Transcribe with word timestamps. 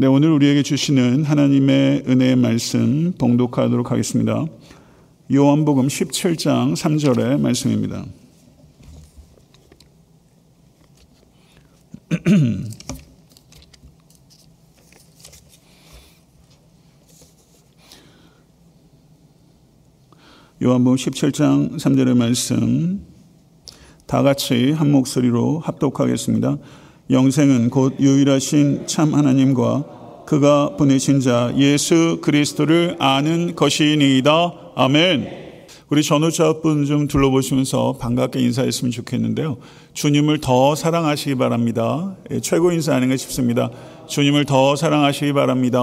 네, 0.00 0.06
오늘 0.06 0.30
우리에게 0.30 0.62
주시는 0.62 1.24
하나님의 1.24 2.04
은혜의 2.06 2.36
말씀 2.36 3.12
봉독하도록 3.18 3.90
하겠습니다. 3.90 4.44
요한복음 5.34 5.88
17장 5.88 6.74
3절의 6.74 7.40
말씀입니다. 7.40 8.04
요한복음 20.62 20.96
17장 20.96 21.74
3절의 21.74 22.16
말씀 22.16 23.04
다 24.06 24.22
같이 24.22 24.70
한 24.70 24.92
목소리로 24.92 25.58
합독하겠습니다. 25.58 26.58
영생은 27.10 27.70
곧 27.70 27.96
유일하신 27.98 28.86
참 28.86 29.14
하나님과 29.14 30.24
그가 30.26 30.76
보내신 30.76 31.20
자 31.20 31.52
예수 31.56 32.18
그리스도를 32.20 32.96
아는 32.98 33.54
것이니이다. 33.54 34.52
아멘. 34.74 35.48
우리 35.88 36.02
전후좌우분 36.02 36.84
좀 36.84 37.08
둘러보시면서 37.08 37.94
반갑게 37.98 38.40
인사했으면 38.40 38.90
좋겠는데요. 38.90 39.56
주님을 39.94 40.42
더 40.42 40.74
사랑하시기 40.74 41.36
바랍니다. 41.36 42.14
예, 42.30 42.40
최고 42.40 42.72
인사 42.72 42.94
아닌가 42.94 43.16
싶습니다. 43.16 43.70
주님을 44.06 44.44
더 44.44 44.76
사랑하시기 44.76 45.32
바랍니다. 45.32 45.80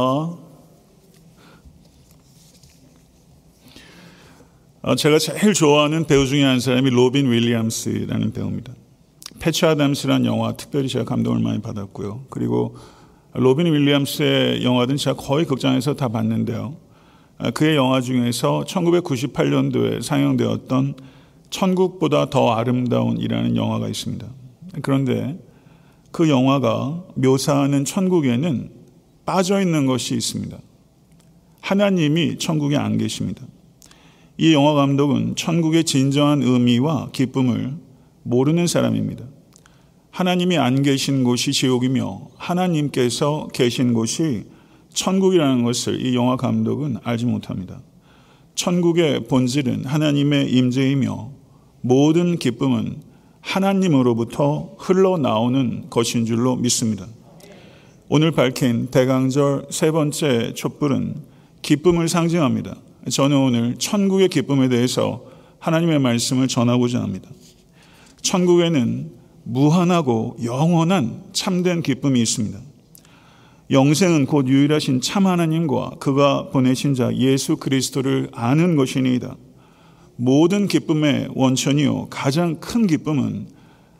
어, 4.83 4.95
제가 4.95 5.17
제일 5.17 5.55
좋아하는 5.55 6.05
배우 6.05 6.27
중에 6.27 6.43
한 6.43 6.59
사람이 6.59 6.91
로빈 6.91 7.31
윌리엄스라는 7.31 8.31
배우입니다. 8.31 8.73
패치 9.45 9.63
아담스라는 9.63 10.25
영화 10.25 10.53
특별히 10.53 10.87
제가 10.87 11.05
감동을 11.05 11.39
많이 11.39 11.61
받았고요. 11.61 12.25
그리고 12.31 12.75
로빈 13.33 13.67
윌리엄스의 13.67 14.63
영화들은 14.63 14.97
제가 14.97 15.15
거의 15.15 15.45
극장에서 15.45 15.93
다 15.93 16.07
봤는데요. 16.07 16.77
아, 17.37 17.51
그의 17.51 17.75
영화 17.75 18.01
중에서 18.01 18.63
1998년도에 18.67 20.01
상영되었던 20.01 20.95
천국보다 21.51 22.31
더 22.31 22.53
아름다운이라는 22.53 23.55
영화가 23.55 23.87
있습니다. 23.87 24.25
그런데 24.81 25.37
그 26.11 26.27
영화가 26.27 27.03
묘사하는 27.13 27.85
천국에는 27.85 28.71
빠져 29.27 29.61
있는 29.61 29.85
것이 29.85 30.15
있습니다. 30.15 30.57
하나님이 31.61 32.39
천국에 32.39 32.77
안 32.77 32.97
계십니다. 32.97 33.45
이 34.39 34.55
영화 34.55 34.73
감독은 34.73 35.35
천국의 35.35 35.83
진정한 35.83 36.41
의미와 36.41 37.09
기쁨을 37.11 37.75
모르는 38.23 38.65
사람입니다. 38.65 39.34
하나님이 40.15 40.57
안 40.57 40.81
계신 40.81 41.25
곳이 41.25 41.51
지옥이며 41.51 42.29
하나님께서 42.37 43.49
계신 43.51 43.93
곳이 43.93 44.45
천국이라는 44.93 45.65
것을 45.65 46.05
이 46.05 46.15
영화 46.15 46.37
감독은 46.37 46.99
알지 47.03 47.25
못합니다. 47.25 47.81
천국의 48.55 49.25
본질은 49.27 49.83
하나님의 49.83 50.53
임재이며 50.53 51.31
모든 51.81 52.39
기쁨은 52.39 53.01
하나님으로부터 53.41 54.75
흘러나오는 54.77 55.89
것인 55.89 56.25
줄로 56.25 56.55
믿습니다. 56.55 57.07
오늘 58.07 58.31
밝힌 58.31 58.87
대강절 58.87 59.65
세 59.69 59.91
번째 59.91 60.53
촛불은 60.53 61.15
기쁨을 61.61 62.07
상징합니다. 62.07 62.77
저는 63.11 63.35
오늘 63.35 63.75
천국의 63.77 64.29
기쁨에 64.29 64.69
대해서 64.69 65.25
하나님의 65.59 65.99
말씀을 65.99 66.47
전하고자 66.47 67.01
합니다. 67.01 67.29
천국에는 68.21 69.24
무한하고 69.45 70.37
영원한 70.43 71.23
참된 71.31 71.81
기쁨이 71.81 72.21
있습니다. 72.21 72.59
영생은 73.71 74.25
곧 74.25 74.47
유일하신 74.47 75.01
참 75.01 75.25
하나님과 75.25 75.91
그가 75.99 76.49
보내신 76.49 76.93
자 76.93 77.15
예수 77.15 77.57
그리스도를 77.57 78.29
아는 78.33 78.75
것이니이다. 78.75 79.37
모든 80.17 80.67
기쁨의 80.67 81.29
원천이요 81.33 82.07
가장 82.09 82.59
큰 82.59 82.87
기쁨은 82.87 83.47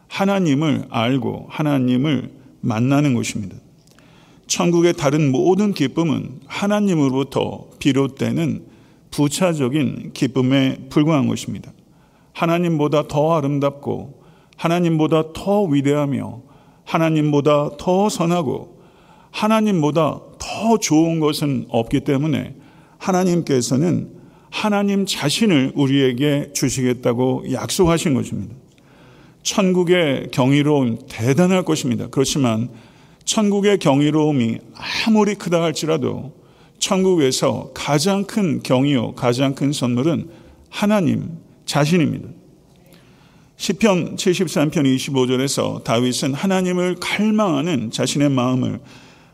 하나님을 0.08 0.86
알고 0.90 1.48
하나님을 1.50 2.32
만나는 2.62 3.14
것입니다. 3.14 3.56
천국의 4.48 4.94
다른 4.94 5.32
모든 5.32 5.74
기쁨은 5.74 6.42
하나님으로부터 6.46 7.68
비롯되는 7.80 8.66
부차적인 9.12 10.12
기쁨에 10.14 10.78
불과한 10.90 11.28
것입니다. 11.28 11.72
하나님보다 12.34 13.08
더 13.08 13.36
아름답고 13.36 14.15
하나님보다 14.56 15.34
더 15.34 15.64
위대하며 15.64 16.42
하나님보다 16.86 17.78
더 17.78 18.10
선하고 18.10 18.80
하나님보다 19.32 20.22
더 20.40 20.78
좋은 20.78 21.20
것은 21.20 21.66
없기 21.70 22.02
때문에 22.02 22.56
하나님께서는 22.98 24.16
하나님 24.50 25.06
자신을 25.06 25.74
우리에게 25.76 26.52
주시겠다고 26.54 27.52
약속하신 27.52 28.14
것입니다. 28.14 28.56
천국의 29.44 30.30
경이로움 30.32 31.00
대단할 31.10 31.64
것입니다. 31.64 32.08
그렇지만 32.08 32.70
천국의 33.26 33.80
경이로움이 33.80 34.60
아무리 35.06 35.36
크다 35.36 35.62
할지라도 35.62 36.34
천국에서 36.80 37.72
가장 37.74 38.24
큰 38.24 38.62
경이요, 38.62 39.14
가장 39.14 39.56
큰 39.56 39.72
선물은 39.72 40.30
하나님 40.70 41.30
자신입니다. 41.66 42.30
시편 43.58 44.18
73편 44.18 44.74
25절에서 44.74 45.84
다윗은 45.84 46.34
하나님을 46.34 46.96
갈망하는 47.00 47.90
자신의 47.90 48.30
마음을 48.30 48.80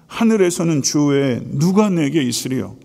하늘에서는 0.08 0.84
주 0.84 1.06
외에 1.06 1.40
누가 1.44 1.90
내게 1.90 2.22
있으리요 2.22 2.78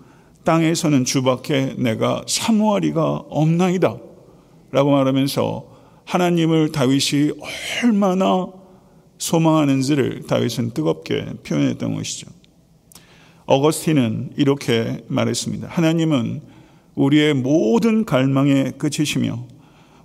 땅에서는 0.44 1.04
주밖에 1.04 1.74
내가 1.76 2.22
사모하리가 2.26 3.24
없나이다 3.28 3.97
라고 4.70 4.91
말하면서 4.92 5.76
하나님을 6.04 6.72
다윗이 6.72 7.32
얼마나 7.82 8.47
소망하는지를 9.18 10.22
다윗은 10.28 10.70
뜨겁게 10.70 11.24
표현했던 11.42 11.94
것이죠. 11.94 12.28
어거스틴은 13.47 14.34
이렇게 14.36 15.04
말했습니다. 15.08 15.68
하나님은 15.68 16.42
우리의 16.94 17.34
모든 17.34 18.04
갈망의 18.04 18.74
끝이시며 18.78 19.56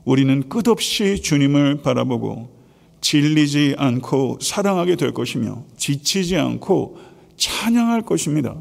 우리는 0.06 0.50
끝없이 0.50 1.22
주님을 1.22 1.82
바라보고 1.82 2.62
질리지 3.02 3.76
않고 3.78 4.40
사랑하게 4.42 4.96
될 4.96 5.14
것이며 5.14 5.64
지치지 5.78 6.38
않고 6.38 6.98
찬양할 7.38 8.02
것입니다. 8.02 8.56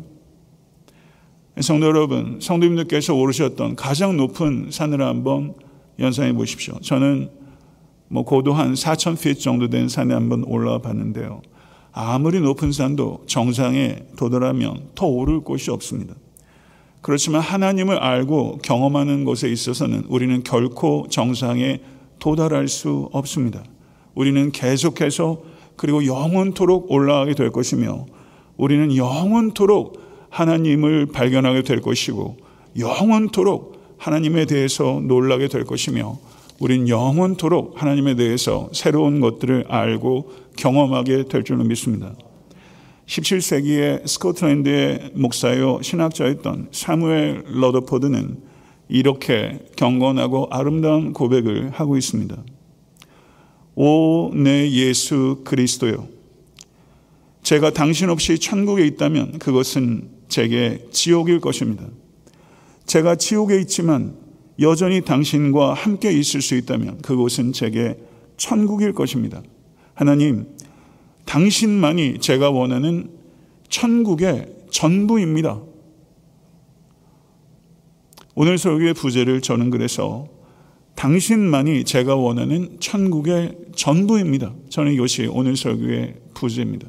성도 1.60 1.86
여러분, 1.86 2.38
성도님들께서 2.40 3.14
오르셨던 3.14 3.76
가장 3.76 4.16
높은 4.16 4.68
산을 4.70 5.02
한번 5.02 5.54
연상해 5.98 6.32
보십시오. 6.32 6.78
저는 6.80 7.30
뭐 8.08 8.24
고도 8.24 8.54
한 8.54 8.72
4,000피 8.74 9.38
정도 9.38 9.68
된 9.68 9.88
산에 9.88 10.14
한번 10.14 10.42
올라와 10.44 10.80
봤는데요. 10.80 11.42
아무리 11.92 12.40
높은 12.40 12.72
산도 12.72 13.24
정상에 13.26 13.98
도달하면 14.16 14.90
더 14.94 15.06
오를 15.06 15.40
곳이 15.40 15.70
없습니다. 15.70 16.14
그렇지만 17.02 17.40
하나님을 17.40 17.98
알고 17.98 18.58
경험하는 18.62 19.24
것에 19.24 19.48
있어서는 19.48 20.04
우리는 20.08 20.42
결코 20.42 21.06
정상에 21.08 21.80
도달할 22.18 22.68
수 22.68 23.08
없습니다. 23.12 23.64
우리는 24.14 24.52
계속해서 24.52 25.40
그리고 25.76 26.04
영원토록 26.04 26.90
올라가게 26.90 27.34
될 27.34 27.50
것이며 27.50 28.06
우리는 28.56 28.94
영원토록 28.94 30.00
하나님을 30.28 31.06
발견하게 31.06 31.62
될 31.62 31.80
것이고 31.80 32.36
영원토록 32.78 33.80
하나님에 33.96 34.44
대해서 34.44 35.00
놀라게 35.02 35.48
될 35.48 35.64
것이며 35.64 36.18
우린 36.58 36.88
영원토록 36.88 37.80
하나님에 37.80 38.14
대해서 38.14 38.68
새로운 38.72 39.20
것들을 39.20 39.64
알고 39.68 40.30
경험하게 40.56 41.24
될 41.24 41.42
줄로 41.42 41.64
믿습니다. 41.64 42.12
17세기의 43.10 44.06
스코틀랜드의 44.06 45.10
목사요 45.14 45.80
신학자였던 45.82 46.68
사무엘 46.70 47.42
러더포드는 47.46 48.38
이렇게 48.88 49.58
경건하고 49.76 50.48
아름다운 50.50 51.12
고백을 51.12 51.70
하고 51.70 51.96
있습니다. 51.96 52.36
오, 53.74 54.32
내 54.34 54.70
예수 54.70 55.40
그리스도요. 55.44 56.08
제가 57.42 57.70
당신 57.70 58.10
없이 58.10 58.38
천국에 58.38 58.86
있다면 58.86 59.38
그것은 59.38 60.08
제게 60.28 60.84
지옥일 60.92 61.40
것입니다. 61.40 61.86
제가 62.86 63.16
지옥에 63.16 63.60
있지만 63.62 64.14
여전히 64.60 65.00
당신과 65.00 65.74
함께 65.74 66.12
있을 66.12 66.42
수 66.42 66.54
있다면 66.54 66.98
그곳은 67.02 67.52
제게 67.52 67.96
천국일 68.36 68.92
것입니다. 68.92 69.42
하나님, 69.94 70.46
당신만이 71.24 72.18
제가 72.18 72.50
원하는 72.50 73.10
천국의 73.68 74.46
전부입니다. 74.70 75.60
오늘 78.34 78.58
설교의 78.58 78.94
부제를 78.94 79.40
저는 79.40 79.70
그래서 79.70 80.26
당신만이 80.96 81.84
제가 81.84 82.16
원하는 82.16 82.76
천국의 82.80 83.56
전부입니다. 83.74 84.52
저는 84.68 84.92
이것이 84.92 85.26
오늘 85.26 85.56
설교의 85.56 86.14
부제입니다. 86.34 86.88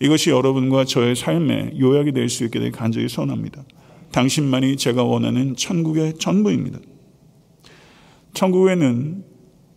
이것이 0.00 0.30
여러분과 0.30 0.84
저의 0.84 1.14
삶의 1.14 1.78
요약이 1.80 2.12
될 2.12 2.28
수 2.28 2.44
있게 2.44 2.58
될 2.58 2.72
간절히 2.72 3.08
소원합니다. 3.08 3.64
당신만이 4.10 4.76
제가 4.76 5.04
원하는 5.04 5.56
천국의 5.56 6.14
전부입니다. 6.18 6.78
천국에는 8.34 9.24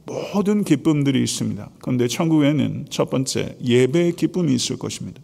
모든 0.05 0.63
기쁨들이 0.63 1.21
있습니다. 1.23 1.69
그런데 1.79 2.07
천국에는 2.07 2.85
첫 2.89 3.09
번째 3.09 3.57
예배의 3.63 4.15
기쁨이 4.15 4.53
있을 4.53 4.77
것입니다. 4.77 5.21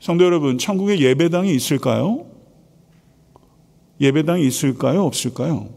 성도 0.00 0.24
여러분, 0.24 0.58
천국에 0.58 0.98
예배당이 0.98 1.54
있을까요? 1.54 2.26
예배당이 4.00 4.46
있을까요? 4.46 5.04
없을까요? 5.04 5.68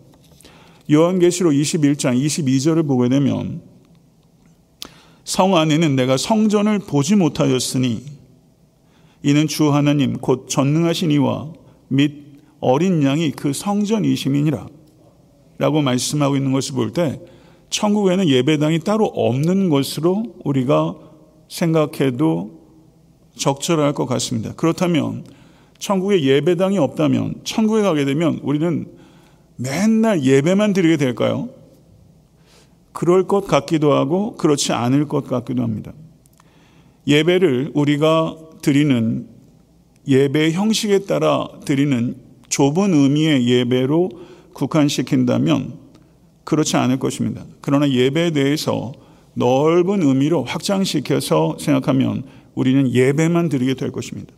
요한계시록 0.92 1.54
21장 1.54 2.20
22절을 2.20 2.88
보게 2.88 3.10
되면 3.10 3.62
성 5.24 5.56
안에는 5.56 5.96
내가 5.96 6.18
성전을 6.18 6.80
보지 6.80 7.16
못하였으니 7.16 8.04
이는 9.24 9.48
주 9.48 9.74
하나님 9.74 10.14
곧 10.14 10.48
전능하신 10.50 11.12
이와 11.12 11.52
및 11.90 12.40
어린 12.60 13.04
양이 13.04 13.32
그 13.32 13.52
성전이심이니라 13.52 14.68
라고 15.58 15.82
말씀하고 15.82 16.38
있는 16.38 16.54
것을 16.54 16.76
볼때 16.76 17.20
천국에는 17.70 18.28
예배당이 18.28 18.80
따로 18.80 19.06
없는 19.06 19.70
것으로 19.70 20.36
우리가 20.44 20.96
생각해도 21.50 22.58
적절할 23.36 23.94
것 23.94 24.06
같습니다. 24.06 24.54
그렇다면 24.56 25.24
천국에 25.80 26.22
예배당이 26.24 26.78
없다면 26.78 27.42
천국에 27.44 27.82
가게 27.82 28.06
되면 28.06 28.40
우리는 28.42 28.88
맨날 29.58 30.24
예배만 30.24 30.74
드리게 30.74 30.98
될까요? 30.98 31.50
그럴 32.94 33.28
것 33.28 33.46
같기도 33.46 33.94
하고 33.94 34.36
그렇지 34.38 34.74
않을 34.74 35.08
것 35.08 35.28
같기도 35.28 35.62
합니다. 35.62 35.94
예배를 37.06 37.72
우리가 37.74 38.36
드리는 38.62 39.28
예배 40.08 40.52
형식에 40.52 41.00
따라 41.00 41.48
드리는 41.66 42.16
좁은 42.50 42.94
의미의 42.94 43.48
예배로 43.48 44.10
국한시킨다면 44.54 45.74
그렇지 46.48 46.78
않을 46.78 46.98
것입니다. 46.98 47.44
그러나 47.60 47.90
예배에 47.90 48.32
대해서 48.32 48.94
넓은 49.34 50.02
의미로 50.02 50.46
확장시켜서 50.46 51.58
생각하면 51.60 52.24
우리는 52.56 52.90
예배만 52.90 53.50
드리게 53.50 53.74
될 53.74 53.92
것입니다. 53.92 54.34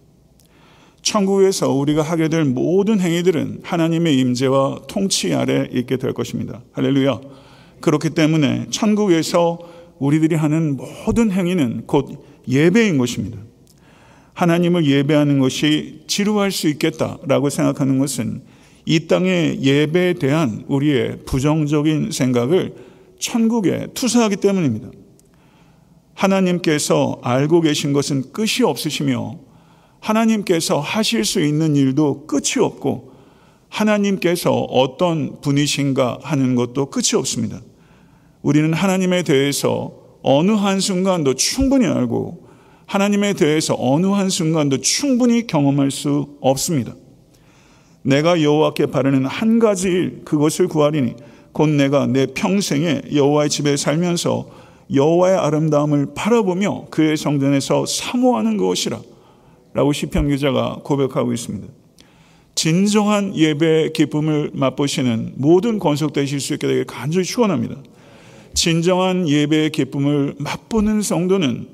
천국에서 1.03 1.71
우리가 1.71 2.01
하게 2.01 2.27
될 2.27 2.45
모든 2.45 2.99
행위들은 2.99 3.59
하나님의 3.61 4.17
임재와 4.17 4.87
통치 4.87 5.35
아래 5.35 5.69
있게 5.71 5.97
될 5.97 6.13
것입니다. 6.13 6.63
할렐루야. 6.71 7.21
그렇기 7.79 8.09
때문에 8.09 8.65
천국에서 8.71 9.59
우리들이 9.99 10.35
하는 10.35 10.77
모든 10.77 11.29
행위는 11.31 11.83
곧 11.85 12.25
예배인 12.47 12.97
것입니다. 12.97 13.37
하나님을 14.33 14.87
예배하는 14.87 15.37
것이 15.37 16.05
지루할 16.07 16.51
수 16.51 16.69
있겠다라고 16.69 17.51
생각하는 17.51 17.99
것은 17.99 18.41
이 18.89 19.05
땅의 19.05 19.61
예배에 19.61 20.13
대한 20.13 20.63
우리의 20.67 21.19
부정적인 21.23 22.09
생각을 22.09 22.73
천국에 23.19 23.85
투사하기 23.93 24.37
때문입니다. 24.37 24.89
하나님께서 26.15 27.19
알고 27.21 27.61
계신 27.61 27.93
것은 27.93 28.31
끝이 28.31 28.63
없으시며 28.65 29.37
하나님께서 29.99 30.79
하실 30.79 31.23
수 31.23 31.39
있는 31.39 31.75
일도 31.75 32.25
끝이 32.25 32.59
없고 32.59 33.13
하나님께서 33.69 34.51
어떤 34.51 35.39
분이신가 35.39 36.21
하는 36.23 36.55
것도 36.55 36.87
끝이 36.87 37.09
없습니다. 37.13 37.61
우리는 38.41 38.73
하나님에 38.73 39.21
대해서 39.21 39.93
어느 40.23 40.49
한순간도 40.49 41.35
충분히 41.35 41.85
알고 41.85 42.47
하나님에 42.87 43.33
대해서 43.33 43.75
어느 43.77 44.07
한순간도 44.07 44.81
충분히 44.81 45.45
경험할 45.45 45.91
수 45.91 46.37
없습니다. 46.41 46.95
내가 48.01 48.41
여호와께 48.41 48.87
바르는 48.87 49.25
한 49.25 49.59
가지 49.59 49.89
일 49.89 50.21
그것을 50.25 50.67
구하리니 50.67 51.15
곧 51.51 51.69
내가 51.69 52.05
내 52.07 52.27
평생에 52.27 53.01
여호와의 53.13 53.49
집에 53.49 53.75
살면서 53.75 54.49
여호와의 54.93 55.37
아름다움을 55.37 56.13
바라보며 56.15 56.85
그의 56.89 57.17
성전에서 57.17 57.85
사모하는 57.85 58.57
것이라 58.57 58.99
라고 59.73 59.93
시편 59.93 60.29
기자가 60.29 60.79
고백하고 60.83 61.33
있습니다. 61.33 61.67
진정한 62.55 63.35
예배의 63.35 63.93
기쁨을 63.93 64.51
맛보시는 64.53 65.33
모든 65.35 65.79
건속되실 65.79 66.39
수 66.39 66.53
있게 66.53 66.67
되길 66.67 66.85
간절히 66.85 67.25
축원합니다. 67.25 67.75
진정한 68.53 69.29
예배의 69.29 69.69
기쁨을 69.69 70.35
맛보는 70.39 71.01
성도는 71.01 71.67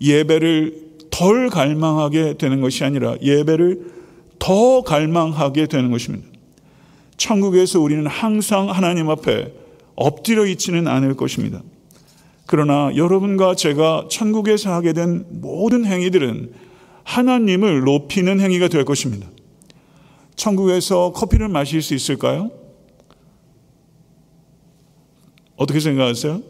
예배를 0.00 0.86
덜 1.10 1.48
갈망하게 1.50 2.34
되는 2.38 2.60
것이 2.60 2.84
아니라 2.84 3.16
예배를 3.20 3.95
더 4.38 4.82
갈망하게 4.82 5.66
되는 5.66 5.90
것입니다. 5.90 6.26
천국에서 7.16 7.80
우리는 7.80 8.06
항상 8.06 8.70
하나님 8.70 9.08
앞에 9.10 9.52
엎드려 9.94 10.46
있지는 10.46 10.86
않을 10.86 11.14
것입니다. 11.14 11.62
그러나 12.46 12.94
여러분과 12.94 13.54
제가 13.54 14.06
천국에서 14.10 14.72
하게 14.72 14.92
된 14.92 15.24
모든 15.30 15.84
행위들은 15.84 16.52
하나님을 17.02 17.80
높이는 17.80 18.40
행위가 18.40 18.68
될 18.68 18.84
것입니다. 18.84 19.26
천국에서 20.36 21.12
커피를 21.12 21.48
마실 21.48 21.82
수 21.82 21.94
있을까요? 21.94 22.50
어떻게 25.56 25.80
생각하세요? 25.80 26.42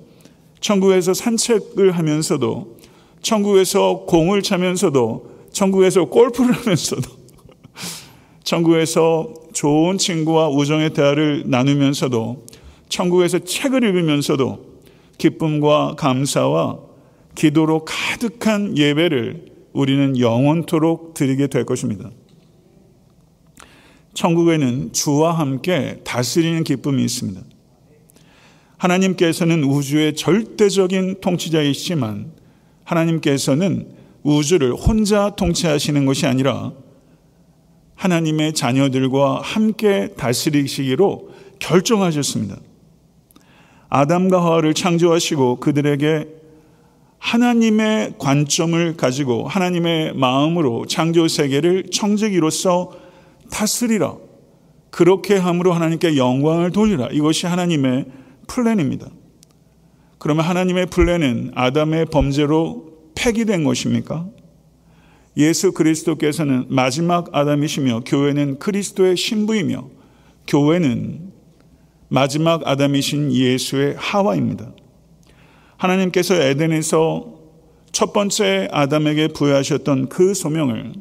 천국에서 0.61 1.15
산책을 1.15 1.93
하면서도, 1.93 2.79
천국에서 3.23 4.05
공을 4.07 4.43
차면서도, 4.43 5.31
천국에서 5.53 6.07
골프를 6.07 6.53
하면서도, 6.53 7.16
천국에서 8.47 9.35
좋은 9.53 9.99
친구와 9.99 10.49
우정의 10.49 10.91
대화를 10.91 11.43
나누면서도, 11.47 12.47
천국에서 12.89 13.41
책을 13.41 13.83
읽으면서도, 13.83 14.65
기쁨과 15.19 15.97
감사와 15.97 16.79
기도로 17.35 17.85
가득한 17.85 18.79
예배를 18.79 19.47
우리는 19.73 20.21
영원토록 20.21 21.15
드리게 21.15 21.49
될 21.49 21.67
것입니다. 21.67 22.09
천국에는 24.15 24.93
주와 24.93 25.33
함께 25.33 26.01
다스리는 26.05 26.63
기쁨이 26.63 27.03
있습니다. 27.03 27.41
하나님께서는 28.79 29.65
우주의 29.65 30.15
절대적인 30.15 31.21
통치자이시지만 31.21 32.31
하나님께서는 32.85 33.89
우주를 34.23 34.73
혼자 34.73 35.35
통치하시는 35.35 36.07
것이 36.07 36.27
아니라 36.27 36.86
하나님의 37.97 38.53
자녀들과 38.55 39.41
함께 39.43 40.09
다스리시기로 40.17 41.31
결정하셨습니다. 41.59 42.57
아담과 43.89 44.43
하와를 44.43 44.75
창조하시고 44.75 45.57
그들에게 45.61 46.29
하나님의 47.19 48.15
관점을 48.19 48.97
가지고 48.97 49.49
하나님의 49.49 50.15
마음으로 50.15 50.87
창조 50.87 51.27
세계를 51.27 51.87
청지기로서 51.91 52.93
다스리라. 53.51 54.17
그렇게 54.91 55.37
함으로 55.37 55.73
하나님께 55.73 56.17
영광을 56.17 56.71
돌리라. 56.71 57.09
이것이 57.13 57.47
하나님의 57.47 58.07
플랜입니다. 58.47 59.09
그러면 60.19 60.45
하나님의 60.45 60.87
플랜은 60.87 61.53
아담의 61.55 62.07
범죄로 62.07 62.93
폐기된 63.15 63.65
것입니까? 63.65 64.27
예수 65.37 65.73
그리스도께서는 65.73 66.67
마지막 66.69 67.29
아담이시며 67.33 68.03
교회는 68.07 68.59
그리스도의 68.59 69.17
신부이며 69.17 69.89
교회는 70.47 71.33
마지막 72.09 72.67
아담이신 72.67 73.33
예수의 73.33 73.97
하와입니다. 73.99 74.73
하나님께서 75.77 76.35
에덴에서 76.35 77.35
첫 77.93 78.13
번째 78.13 78.69
아담에게 78.73 79.29
부여하셨던 79.29 80.09
그 80.09 80.35
소명을 80.35 80.93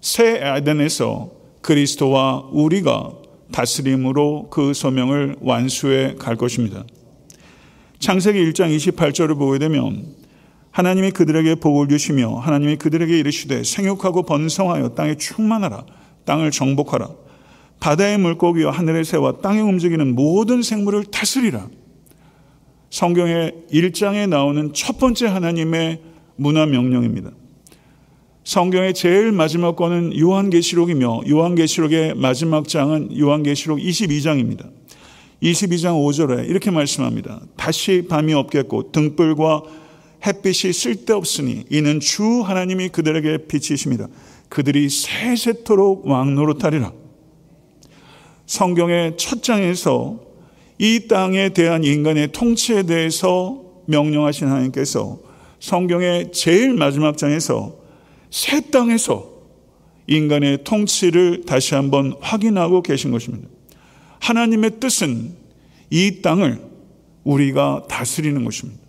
새 0.00 0.38
에덴에서 0.40 1.32
그리스도와 1.62 2.48
우리가 2.52 3.12
다스림으로 3.50 4.48
그 4.50 4.74
소명을 4.74 5.36
완수해 5.40 6.14
갈 6.18 6.36
것입니다. 6.36 6.84
창세기 7.98 8.38
1장 8.50 8.76
28절을 8.76 9.38
보게 9.38 9.58
되면 9.58 10.04
하나님이 10.74 11.12
그들에게 11.12 11.54
복을 11.54 11.86
주시며 11.86 12.34
하나님이 12.38 12.76
그들에게 12.76 13.16
이르시되 13.16 13.62
생육하고 13.62 14.24
번성하여 14.24 14.94
땅에 14.96 15.14
충만하라 15.14 15.86
땅을 16.24 16.50
정복하라 16.50 17.10
바다의 17.78 18.18
물고기와 18.18 18.72
하늘의 18.72 19.04
새와 19.04 19.38
땅에 19.40 19.60
움직이는 19.60 20.16
모든 20.16 20.62
생물을 20.62 21.04
다스리라 21.04 21.68
성경의 22.90 23.54
1장에 23.72 24.28
나오는 24.28 24.72
첫 24.72 24.98
번째 24.98 25.26
하나님의 25.28 26.00
문화 26.36 26.66
명령입니다. 26.66 27.30
성경의 28.42 28.94
제일 28.94 29.30
마지막 29.30 29.76
권은 29.76 30.18
요한계시록이며 30.18 31.22
요한계시록의 31.28 32.14
마지막 32.16 32.66
장은 32.66 33.16
요한계시록 33.16 33.78
22장입니다. 33.78 34.70
22장 35.40 35.94
5절에 36.04 36.48
이렇게 36.48 36.70
말씀합니다. 36.72 37.42
다시 37.56 38.06
밤이 38.08 38.34
없겠고 38.34 38.90
등불과 38.90 39.83
햇빛이 40.26 40.72
쓸데없으니 40.72 41.64
이는 41.70 42.00
주 42.00 42.40
하나님이 42.40 42.88
그들에게 42.88 43.46
빛이십니다. 43.46 44.08
그들이 44.48 44.88
세세토록 44.88 46.06
왕노릇하리라. 46.06 46.92
성경의 48.46 49.16
첫 49.16 49.42
장에서 49.42 50.20
이 50.78 51.06
땅에 51.08 51.50
대한 51.50 51.84
인간의 51.84 52.32
통치에 52.32 52.84
대해서 52.84 53.62
명령하신 53.86 54.48
하나님께서 54.48 55.20
성경의 55.60 56.32
제일 56.32 56.74
마지막 56.74 57.16
장에서 57.16 57.78
새 58.30 58.60
땅에서 58.70 59.32
인간의 60.06 60.64
통치를 60.64 61.44
다시 61.46 61.74
한번 61.74 62.14
확인하고 62.20 62.82
계신 62.82 63.10
것입니다. 63.10 63.48
하나님의 64.20 64.78
뜻은 64.80 65.34
이 65.90 66.20
땅을 66.22 66.60
우리가 67.24 67.84
다스리는 67.88 68.44
것입니다. 68.44 68.83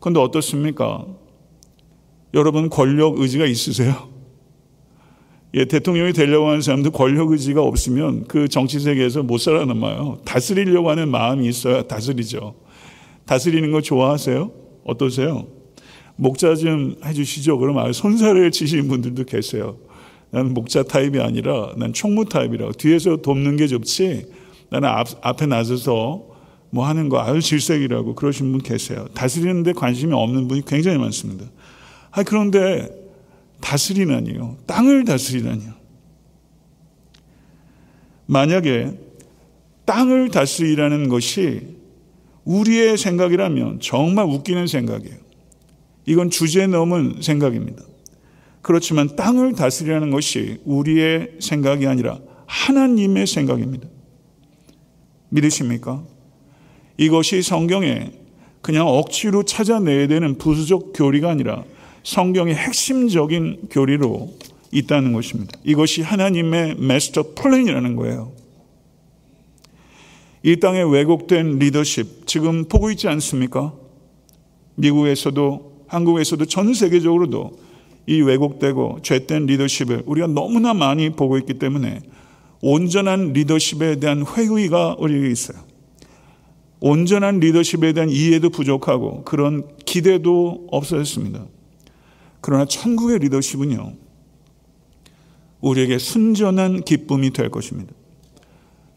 그런데 0.00 0.20
어떻습니까? 0.20 1.06
여러분 2.34 2.68
권력 2.68 3.18
의지가 3.18 3.46
있으세요? 3.46 4.08
예, 5.54 5.64
대통령이 5.64 6.12
되려고 6.12 6.48
하는 6.48 6.60
사람들 6.60 6.90
권력 6.90 7.30
의지가 7.32 7.62
없으면 7.62 8.24
그 8.28 8.48
정치 8.48 8.78
세계에서 8.80 9.22
못 9.22 9.38
살아남아요. 9.38 10.18
다스리려고 10.24 10.90
하는 10.90 11.08
마음이 11.08 11.48
있어야 11.48 11.82
다스리죠. 11.82 12.54
다스리는 13.24 13.70
거 13.72 13.80
좋아하세요? 13.80 14.50
어떠세요? 14.84 15.46
목자 16.16 16.54
좀 16.56 16.96
해주시죠. 17.04 17.58
그럼 17.58 17.78
아, 17.78 17.90
손살을 17.92 18.50
치시는 18.50 18.88
분들도 18.88 19.24
계세요. 19.24 19.78
나는 20.30 20.52
목자 20.52 20.82
타입이 20.82 21.20
아니라 21.20 21.72
난 21.76 21.92
총무 21.92 22.26
타입이라고. 22.26 22.72
뒤에서 22.72 23.16
돕는 23.16 23.56
게 23.56 23.66
좋지. 23.66 24.26
나는 24.70 24.88
앞, 24.88 25.06
앞에 25.22 25.46
나서서 25.46 26.27
뭐 26.70 26.86
하는 26.86 27.08
거 27.08 27.20
아유 27.20 27.40
질색이라고 27.40 28.14
그러신 28.14 28.52
분 28.52 28.60
계세요. 28.60 29.06
다스리는데 29.14 29.72
관심이 29.72 30.12
없는 30.12 30.48
분이 30.48 30.64
굉장히 30.66 30.98
많습니다. 30.98 31.46
아 32.10 32.22
그런데 32.22 32.88
다스리나니요. 33.60 34.58
땅을 34.66 35.04
다스리나니요. 35.04 35.72
만약에 38.26 38.92
땅을 39.84 40.30
다스리라는 40.30 41.08
것이 41.08 41.78
우리의 42.44 42.98
생각이라면 42.98 43.80
정말 43.80 44.26
웃기는 44.26 44.66
생각이에요. 44.66 45.16
이건 46.06 46.30
주제 46.30 46.66
넘은 46.66 47.20
생각입니다. 47.20 47.82
그렇지만 48.62 49.16
땅을 49.16 49.54
다스리라는 49.54 50.10
것이 50.10 50.58
우리의 50.64 51.36
생각이 51.40 51.86
아니라 51.86 52.18
하나님의 52.46 53.26
생각입니다. 53.26 53.88
믿으십니까? 55.30 56.04
이것이 56.98 57.42
성경에 57.42 58.10
그냥 58.60 58.86
억지로 58.88 59.44
찾아내야 59.44 60.08
되는 60.08 60.36
부수적 60.36 60.92
교리가 60.94 61.30
아니라 61.30 61.64
성경의 62.02 62.54
핵심적인 62.54 63.68
교리로 63.70 64.34
있다는 64.72 65.12
것입니다. 65.12 65.52
이것이 65.64 66.02
하나님의 66.02 66.74
마스터 66.76 67.34
플랜이라는 67.34 67.96
거예요. 67.96 68.32
이 70.42 70.60
땅에 70.60 70.82
왜곡된 70.82 71.58
리더십 71.58 72.26
지금 72.26 72.64
보고 72.64 72.90
있지 72.90 73.08
않습니까? 73.08 73.72
미국에서도 74.74 75.84
한국에서도 75.86 76.44
전 76.46 76.74
세계적으로도 76.74 77.58
이 78.06 78.20
왜곡되고 78.22 79.00
죄된 79.02 79.46
리더십을 79.46 80.02
우리가 80.06 80.26
너무나 80.26 80.74
많이 80.74 81.10
보고 81.10 81.38
있기 81.38 81.54
때문에 81.54 82.00
온전한 82.60 83.32
리더십에 83.32 84.00
대한 84.00 84.24
회의가 84.26 84.96
우리에게 84.98 85.30
있어요. 85.30 85.67
온전한 86.80 87.40
리더십에 87.40 87.92
대한 87.92 88.08
이해도 88.08 88.50
부족하고 88.50 89.24
그런 89.24 89.66
기대도 89.84 90.68
없어졌습니다. 90.70 91.46
그러나 92.40 92.64
천국의 92.64 93.18
리더십은요, 93.18 93.94
우리에게 95.60 95.98
순전한 95.98 96.82
기쁨이 96.82 97.30
될 97.32 97.50
것입니다. 97.50 97.92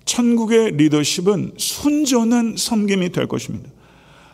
천국의 0.06 0.78
리더십은 0.78 1.54
순전한 1.58 2.56
섬김이 2.58 3.12
될 3.12 3.28
것입니다. 3.28 3.70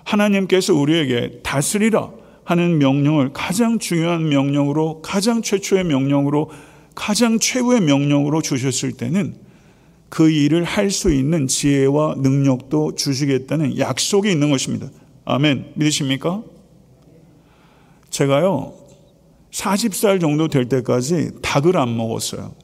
하나님께서 0.04 0.74
우리에게 0.74 1.40
다스리라 1.44 2.12
하는 2.44 2.78
명령을 2.80 3.34
가장 3.34 3.78
중요한 3.78 4.30
명령으로, 4.30 5.02
가장 5.02 5.42
최초의 5.42 5.84
명령으로, 5.84 6.50
가장 6.96 7.40
최고의 7.40 7.82
명령으로 7.82 8.42
주셨을 8.42 8.94
때는 8.94 9.36
그 10.10 10.30
일을 10.30 10.64
할 10.64 10.90
수 10.90 11.14
있는 11.14 11.48
지혜와 11.48 12.16
능력도 12.18 12.96
주시겠다는 12.96 13.78
약속이 13.78 14.32
있는 14.32 14.50
것입니다. 14.50 14.90
아멘. 15.26 15.74
믿으십니까? 15.76 16.44
제가요, 18.10 18.74
40살 19.52 20.22
정도 20.22 20.48
될 20.48 20.70
때까지 20.70 21.32
닭을 21.42 21.78
안 21.78 21.96
먹었어요. 21.98 22.56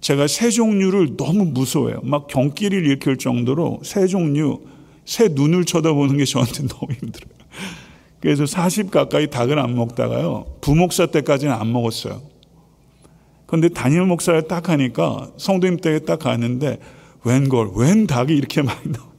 제가 0.00 0.26
새 0.26 0.50
종류를 0.50 1.16
너무 1.16 1.44
무서워해요. 1.44 2.00
막 2.02 2.26
경기를 2.26 2.84
일으킬 2.84 3.16
정도로 3.16 3.80
새 3.84 4.06
종류, 4.06 4.60
새 5.04 5.28
눈을 5.28 5.64
쳐다보는 5.64 6.18
게 6.18 6.24
저한테 6.24 6.66
너무 6.68 6.92
힘들어요. 6.92 7.32
그래서 8.20 8.46
40 8.46 8.90
가까이 8.90 9.28
닭을 9.28 9.58
안 9.58 9.74
먹다가요. 9.74 10.58
부목사 10.60 11.06
때까지는 11.06 11.52
안 11.52 11.72
먹었어요. 11.72 12.20
그런데 13.52 13.68
담임 13.68 14.08
목사를 14.08 14.48
딱 14.48 14.70
하니까 14.70 15.30
성도님 15.36 15.76
댁에 15.76 15.98
딱 15.98 16.20
가는데 16.20 16.78
웬걸, 17.22 17.72
웬 17.76 18.06
닭이 18.06 18.34
이렇게 18.34 18.62
많이 18.62 18.90
나와요. 18.90 19.12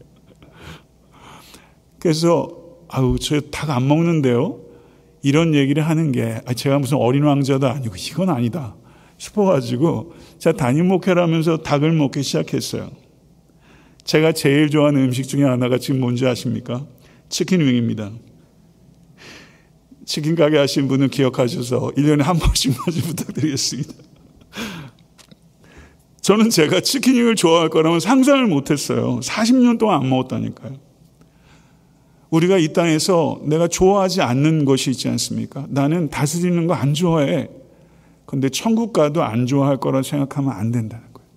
그래서 2.00 2.50
아우 2.90 3.20
저 3.20 3.40
닭 3.52 3.70
안 3.70 3.88
먹는데요. 3.88 4.60
이런 5.22 5.54
얘기를 5.54 5.88
하는 5.88 6.12
게 6.12 6.42
아, 6.48 6.54
제가 6.56 6.80
무슨 6.80 6.98
어린 6.98 7.26
왕자도 7.26 7.68
아니고 7.68 7.94
이건 7.96 8.32
아니다 8.32 8.76
싶어가지고 9.20 10.14
제가 10.40 10.58
담임 10.58 10.88
목회를 10.88 11.22
하면서 11.22 11.58
닭을 11.58 11.92
먹기 11.92 12.24
시작했어요. 12.24 12.90
제가 14.04 14.32
제일 14.32 14.72
좋아하는 14.72 15.04
음식 15.04 15.28
중에 15.28 15.44
하나가 15.44 15.78
지금 15.78 16.00
뭔지 16.00 16.26
아십니까? 16.26 16.88
치킨 17.30 17.62
윙입니다. 17.62 18.12
치킨 20.06 20.34
가게 20.34 20.58
하신 20.58 20.88
분은 20.88 21.10
기억하셔서 21.10 21.92
1년에 21.96 22.24
한 22.24 22.40
번씩만 22.40 22.80
좀 22.92 23.02
부탁드리겠습니다. 23.04 24.13
저는 26.24 26.50
제가 26.50 26.80
치킨윙을 26.80 27.36
좋아할 27.36 27.70
거라면 27.70 28.00
상상을 28.00 28.48
못했어요. 28.48 29.20
40년 29.20 29.78
동안 29.78 30.02
안 30.02 30.10
먹었다니까요. 30.10 30.74
우리가 32.30 32.58
이 32.58 32.72
땅에서 32.74 33.42
내가 33.44 33.68
좋아하지 33.68 34.22
않는 34.22 34.64
것이 34.66 34.90
있지 34.90 35.08
않습니까? 35.10 35.66
나는 35.70 36.10
다스리는 36.10 36.66
거 36.66 36.74
안 36.74 36.94
좋아해. 36.94 37.50
근데 38.26 38.50
천국 38.50 38.94
가도 38.94 39.22
안 39.22 39.46
좋아할 39.46 39.78
거라 39.78 40.02
생각하면 40.02 40.52
안 40.54 40.72
된다는 40.72 41.04
거예요. 41.14 41.28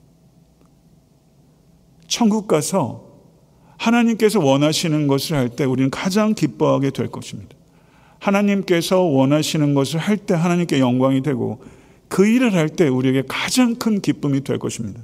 천국 2.06 2.46
가서 2.46 3.04
하나님께서 3.76 4.38
원하시는 4.40 5.06
것을 5.08 5.36
할 5.36 5.48
때 5.48 5.64
우리는 5.64 5.90
가장 5.90 6.32
기뻐하게 6.32 6.90
될 6.90 7.08
것입니다. 7.10 7.56
하나님께서 8.20 9.00
원하시는 9.02 9.74
것을 9.74 9.98
할 9.98 10.16
때 10.16 10.34
하나님께 10.34 10.78
영광이 10.78 11.22
되고 11.22 11.60
그 12.08 12.26
일을 12.26 12.54
할 12.54 12.68
때 12.68 12.88
우리에게 12.88 13.22
가장 13.28 13.74
큰 13.76 14.00
기쁨이 14.00 14.42
될 14.44 14.58
것입니다. 14.58 15.00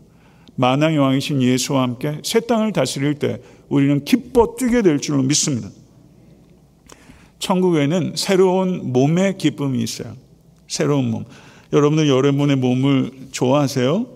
만왕의 0.56 0.98
왕이신 0.98 1.42
예수와 1.42 1.82
함께 1.82 2.18
새 2.22 2.40
땅을 2.40 2.72
다스릴 2.72 3.14
때 3.14 3.40
우리는 3.68 4.04
기뻐 4.04 4.54
뛰게 4.56 4.82
될 4.82 4.98
줄로 5.00 5.22
믿습니다. 5.22 5.68
천국에는 7.38 8.12
새로운 8.16 8.92
몸의 8.92 9.38
기쁨이 9.38 9.82
있어요. 9.82 10.14
새로운 10.68 11.10
몸. 11.10 11.24
여러분들 11.72 12.08
여러분의 12.08 12.56
몸을 12.56 13.10
좋아하세요? 13.32 14.06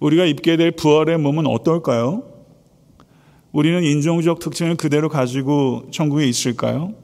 우리가 0.00 0.24
입게 0.24 0.56
될 0.56 0.70
부활의 0.70 1.18
몸은 1.18 1.46
어떨까요? 1.46 2.22
우리는 3.52 3.82
인종적 3.82 4.38
특징을 4.38 4.76
그대로 4.76 5.08
가지고 5.08 5.88
천국에 5.90 6.26
있을까요? 6.26 6.94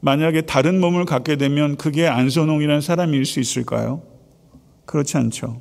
만약에 0.00 0.42
다른 0.42 0.80
몸을 0.80 1.04
갖게 1.04 1.36
되면 1.36 1.76
그게 1.76 2.06
안선홍이라는 2.08 2.80
사람일 2.80 3.24
수 3.24 3.40
있을까요? 3.40 4.02
그렇지 4.84 5.16
않죠. 5.16 5.60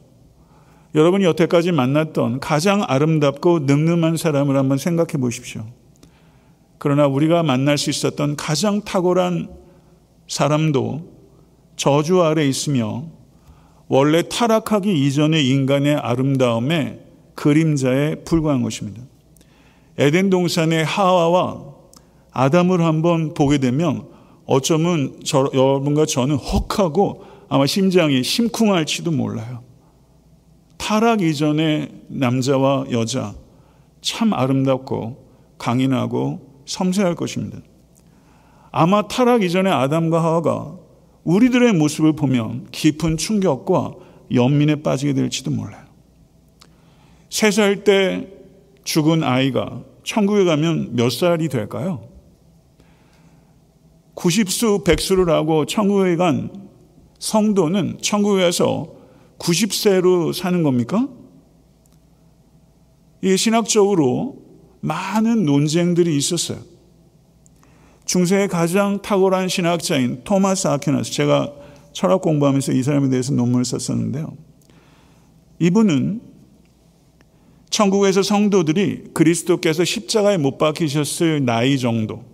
여러분이 0.93 1.23
여태까지 1.23 1.71
만났던 1.71 2.39
가장 2.39 2.83
아름답고 2.85 3.59
늠름한 3.59 4.17
사람을 4.17 4.57
한번 4.57 4.77
생각해 4.77 5.13
보십시오. 5.13 5.65
그러나 6.77 7.07
우리가 7.07 7.43
만날 7.43 7.77
수 7.77 7.89
있었던 7.89 8.35
가장 8.35 8.81
탁월한 8.81 9.49
사람도 10.27 11.11
저주 11.75 12.21
아래 12.23 12.45
있으며 12.45 13.05
원래 13.87 14.23
타락하기 14.23 15.05
이전의 15.05 15.47
인간의 15.47 15.95
아름다움의 15.95 16.99
그림자에 17.35 18.15
불과한 18.23 18.61
것입니다. 18.63 19.01
에덴 19.97 20.29
동산의 20.29 20.85
하와와 20.85 21.65
아담을 22.31 22.81
한번 22.81 23.33
보게 23.33 23.57
되면 23.57 24.07
어쩌면 24.45 25.19
저, 25.23 25.49
여러분과 25.53 26.05
저는 26.05 26.35
혹하고 26.35 27.25
아마 27.53 27.65
심장이 27.65 28.23
심쿵할지도 28.23 29.11
몰라요. 29.11 29.61
타락 30.77 31.21
이전의 31.21 31.91
남자와 32.07 32.85
여자 32.91 33.35
참 33.99 34.33
아름답고 34.33 35.27
강인하고 35.57 36.61
섬세할 36.65 37.15
것입니다. 37.15 37.59
아마 38.71 39.05
타락 39.05 39.43
이전의 39.43 39.69
아담과 39.69 40.23
하와가 40.23 40.77
우리들의 41.25 41.73
모습을 41.73 42.13
보면 42.13 42.67
깊은 42.71 43.17
충격과 43.17 43.95
연민에 44.33 44.81
빠지게 44.81 45.13
될지도 45.13 45.51
몰라요. 45.51 45.83
세 47.29 47.49
살 47.51 47.83
때 47.83 48.29
죽은 48.85 49.23
아이가 49.23 49.83
천국에 50.05 50.45
가면 50.45 50.95
몇 50.95 51.11
살이 51.11 51.49
될까요? 51.49 52.07
90수, 54.15 54.85
백수를 54.85 55.29
하고 55.29 55.65
천국에 55.65 56.15
간 56.15 56.60
성도는 57.21 57.99
천국에서 58.01 58.95
90세로 59.37 60.33
사는 60.33 60.63
겁니까? 60.63 61.07
이 63.21 63.37
신학적으로 63.37 64.41
많은 64.81 65.45
논쟁들이 65.45 66.17
있었어요. 66.17 66.57
중세의 68.05 68.47
가장 68.47 69.03
탁월한 69.03 69.47
신학자인 69.49 70.23
토마스 70.23 70.67
아퀴나스, 70.67 71.11
제가 71.11 71.53
철학 71.93 72.21
공부하면서 72.21 72.73
이 72.73 72.81
사람에 72.81 73.09
대해서 73.09 73.33
논문을 73.33 73.65
썼었는데요. 73.65 74.35
이분은 75.59 76.21
천국에서 77.69 78.23
성도들이 78.23 79.11
그리스도께서 79.13 79.85
십자가에 79.85 80.37
못 80.37 80.57
박히셨을 80.57 81.45
나이 81.45 81.77
정도 81.77 82.30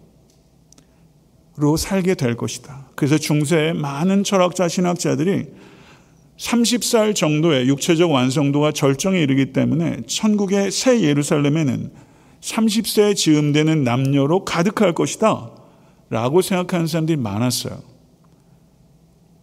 로 1.58 1.76
살게 1.76 2.14
될 2.14 2.38
것이다. 2.38 2.86
그래서 2.94 3.18
중세의 3.18 3.74
많은 3.74 4.24
철학자, 4.24 4.68
신학자들이 4.68 5.48
30살 6.38 7.16
정도의 7.16 7.68
육체적 7.68 8.12
완성도가 8.12 8.72
절정에 8.72 9.20
이르기 9.20 9.54
때문에 9.54 10.04
천국의 10.06 10.70
새 10.70 11.02
예루살렘에는 11.02 11.92
30세에 12.42 13.16
지음되는 13.16 13.84
남녀로 13.84 14.46
가득할 14.46 14.94
것이다. 14.94 15.50
라고 16.12 16.44
생각하는 16.44 16.86
사람들이 16.86 17.18
많았어요. 17.18 17.82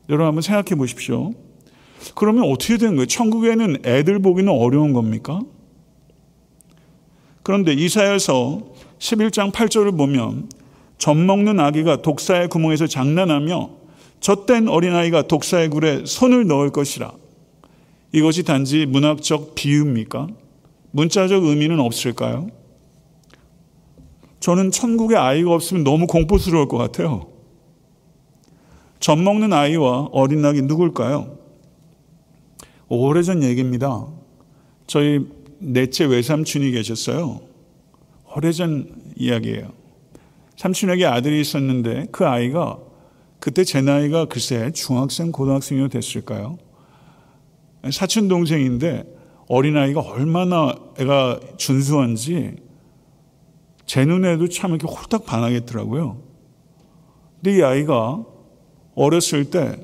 여러분 0.09 0.27
한번 0.29 0.43
생각해 0.43 0.77
보십시오. 0.79 1.33
그러면 2.15 2.45
어떻게 2.45 2.77
되는 2.77 2.95
거예요? 2.95 3.07
천국에는 3.07 3.79
애들 3.85 4.21
보기는 4.21 4.53
어려운 4.53 4.93
겁니까? 4.93 5.43
그런데 7.43 7.73
이사야서 7.73 8.73
11장 9.01 9.51
8절을 9.51 9.97
보면 9.97 10.49
젖 10.99 11.15
먹는 11.15 11.61
아기가 11.61 12.03
독사의 12.03 12.49
구멍에서 12.49 12.87
장난하며 12.87 13.71
젖된 14.21 14.69
어린아이가 14.69 15.23
독사의 15.23 15.69
굴에 15.69 16.05
손을 16.07 16.47
넣을 16.47 16.71
것이라. 16.71 17.13
이것이 18.13 18.45
단지 18.45 18.87
문학적 18.87 19.55
비유입니까? 19.55 20.29
문자적 20.93 21.45
의미는 21.45 21.81
없을까요? 21.81 22.49
저는 24.41 24.71
천국에 24.71 25.17
아이가 25.17 25.53
없으면 25.53 25.85
너무 25.85 26.07
공포스러울 26.07 26.69
것 26.69 26.79
같아요. 26.79 27.27
젖 29.01 29.17
먹는 29.17 29.53
아이와 29.53 30.09
어린 30.13 30.41
낙이 30.41 30.63
누굴까요? 30.63 31.37
오래전 32.89 33.43
얘기입니다. 33.43 34.07
저희 34.87 35.27
넷째 35.59 36.05
외삼촌이 36.05 36.71
계셨어요. 36.71 37.41
오래전 38.35 39.13
이야기예요. 39.17 39.84
삼촌에게 40.57 41.05
아들이 41.05 41.41
있었는데 41.41 42.09
그 42.13 42.27
아이가 42.27 42.79
그때 43.41 43.65
제 43.65 43.81
나이가 43.81 44.25
글쎄 44.25 44.71
중학생, 44.73 45.33
고등학생이 45.33 45.89
됐을까요? 45.89 46.59
사촌 47.93 48.29
동생인데 48.29 49.05
어린아이가 49.49 50.01
얼마나 50.01 50.75
애가 50.99 51.41
준수한지 51.57 52.57
제 53.85 54.05
눈에도 54.05 54.49
참 54.49 54.71
이렇게 54.71 54.87
홀딱 54.87 55.27
반하겠더라고요. 55.27 56.23
근데 57.43 57.59
이 57.59 57.63
아이가 57.63 58.25
어렸을 58.95 59.51
때 59.51 59.79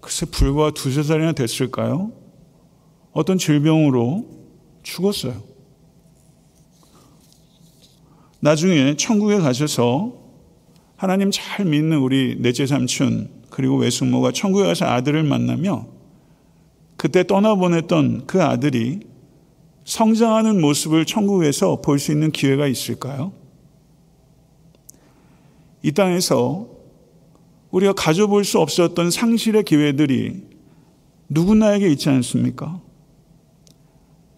글쎄 0.00 0.26
불과 0.26 0.70
두세 0.70 1.02
살이나 1.02 1.32
됐을까요? 1.32 2.12
어떤 3.12 3.38
질병으로 3.38 4.24
죽었어요. 4.82 5.49
나중에 8.40 8.96
천국에 8.96 9.38
가셔서 9.38 10.14
하나님 10.96 11.30
잘 11.30 11.64
믿는 11.66 11.98
우리 11.98 12.36
넷째 12.40 12.66
삼촌 12.66 13.28
그리고 13.50 13.76
외숙모가 13.76 14.32
천국에 14.32 14.64
가서 14.64 14.86
아들을 14.86 15.22
만나며 15.22 15.86
그때 16.96 17.26
떠나보냈던 17.26 18.26
그 18.26 18.42
아들이 18.42 19.00
성장하는 19.84 20.60
모습을 20.60 21.04
천국에서 21.06 21.80
볼 21.80 21.98
수 21.98 22.12
있는 22.12 22.30
기회가 22.30 22.66
있을까요? 22.66 23.32
이 25.82 25.92
땅에서 25.92 26.68
우리가 27.70 27.94
가져볼 27.94 28.44
수 28.44 28.58
없었던 28.58 29.10
상실의 29.10 29.64
기회들이 29.64 30.42
누구나에게 31.28 31.88
있지 31.92 32.08
않습니까? 32.10 32.80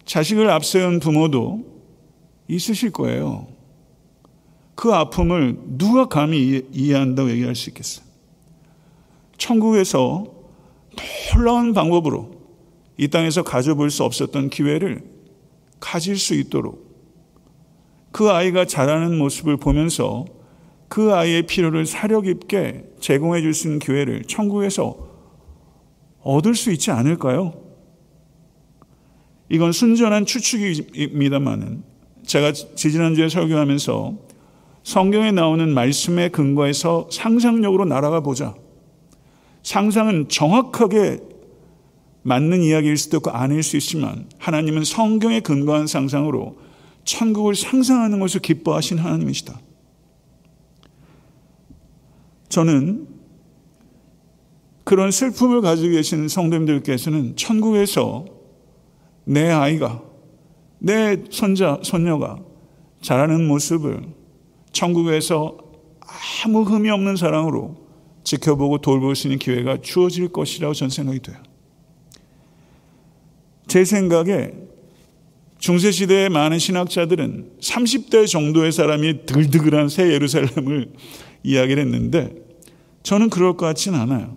자식을 0.05 0.49
앞세운 0.49 0.99
부모도 0.99 1.65
있으실 2.47 2.91
거예요. 2.91 3.52
그 4.75 4.93
아픔을 4.93 5.57
누가 5.77 6.07
감히 6.07 6.63
이해한다고 6.71 7.29
얘기할 7.31 7.55
수 7.55 7.69
있겠어요? 7.69 8.05
천국에서 9.37 10.25
놀라운 11.33 11.73
방법으로 11.73 12.31
이 12.97 13.07
땅에서 13.07 13.43
가져볼 13.43 13.89
수 13.89 14.03
없었던 14.03 14.49
기회를 14.49 15.03
가질 15.79 16.17
수 16.17 16.33
있도록 16.35 16.83
그 18.11 18.29
아이가 18.29 18.65
자라는 18.65 19.17
모습을 19.17 19.57
보면서 19.57 20.25
그 20.87 21.13
아이의 21.13 21.47
필요를 21.47 21.87
사력 21.87 22.27
있게 22.27 22.85
제공해 22.99 23.41
줄 23.41 23.53
수 23.53 23.67
있는 23.67 23.79
기회를 23.79 24.23
천국에서 24.25 24.95
얻을 26.21 26.55
수 26.55 26.71
있지 26.71 26.91
않을까요? 26.91 27.53
이건 29.49 29.71
순전한 29.71 30.25
추측입니다만은 30.25 31.83
제가 32.25 32.53
지지난주에 32.53 33.27
설교하면서 33.29 34.17
성경에 34.83 35.31
나오는 35.31 35.73
말씀의 35.73 36.31
근거에서 36.31 37.07
상상력으로 37.11 37.85
날아가 37.85 38.19
보자. 38.19 38.53
상상은 39.63 40.27
정확하게 40.27 41.21
맞는 42.23 42.61
이야기일 42.61 42.97
수도 42.97 43.17
있고 43.17 43.31
아닐 43.31 43.63
수 43.63 43.77
있지만 43.77 44.29
하나님은 44.37 44.83
성경에 44.83 45.39
근거한 45.39 45.87
상상으로 45.87 46.57
천국을 47.05 47.55
상상하는 47.55 48.19
것을 48.19 48.41
기뻐하신 48.41 48.97
하나님이시다. 48.97 49.59
저는 52.49 53.07
그런 54.83 55.11
슬픔을 55.11 55.61
가지고 55.61 55.93
계신 55.93 56.27
성도님들께서는 56.27 57.35
천국에서 57.35 58.25
내 59.25 59.49
아이가, 59.49 60.01
내 60.79 61.23
손자, 61.29 61.79
손녀가 61.83 62.39
자라는 63.01 63.47
모습을 63.47 64.01
천국에서 64.73 65.57
아무 66.43 66.63
흠이 66.63 66.89
없는 66.89 67.15
사랑으로 67.15 67.77
지켜보고 68.23 68.79
돌볼 68.79 69.15
수 69.15 69.27
있는 69.27 69.39
기회가 69.39 69.77
주어질 69.81 70.29
것이라고 70.29 70.73
전 70.73 70.89
생각이 70.89 71.19
돼요. 71.19 71.37
제 73.67 73.85
생각에 73.85 74.51
중세시대의 75.59 76.29
많은 76.29 76.59
신학자들은 76.59 77.51
30대 77.61 78.27
정도의 78.27 78.73
사람이 78.73 79.25
들드글한 79.25 79.87
새 79.87 80.11
예루살렘을 80.11 80.91
이야기를 81.43 81.81
했는데 81.83 82.35
저는 83.03 83.29
그럴 83.29 83.55
것 83.55 83.65
같진 83.65 83.95
않아요. 83.95 84.35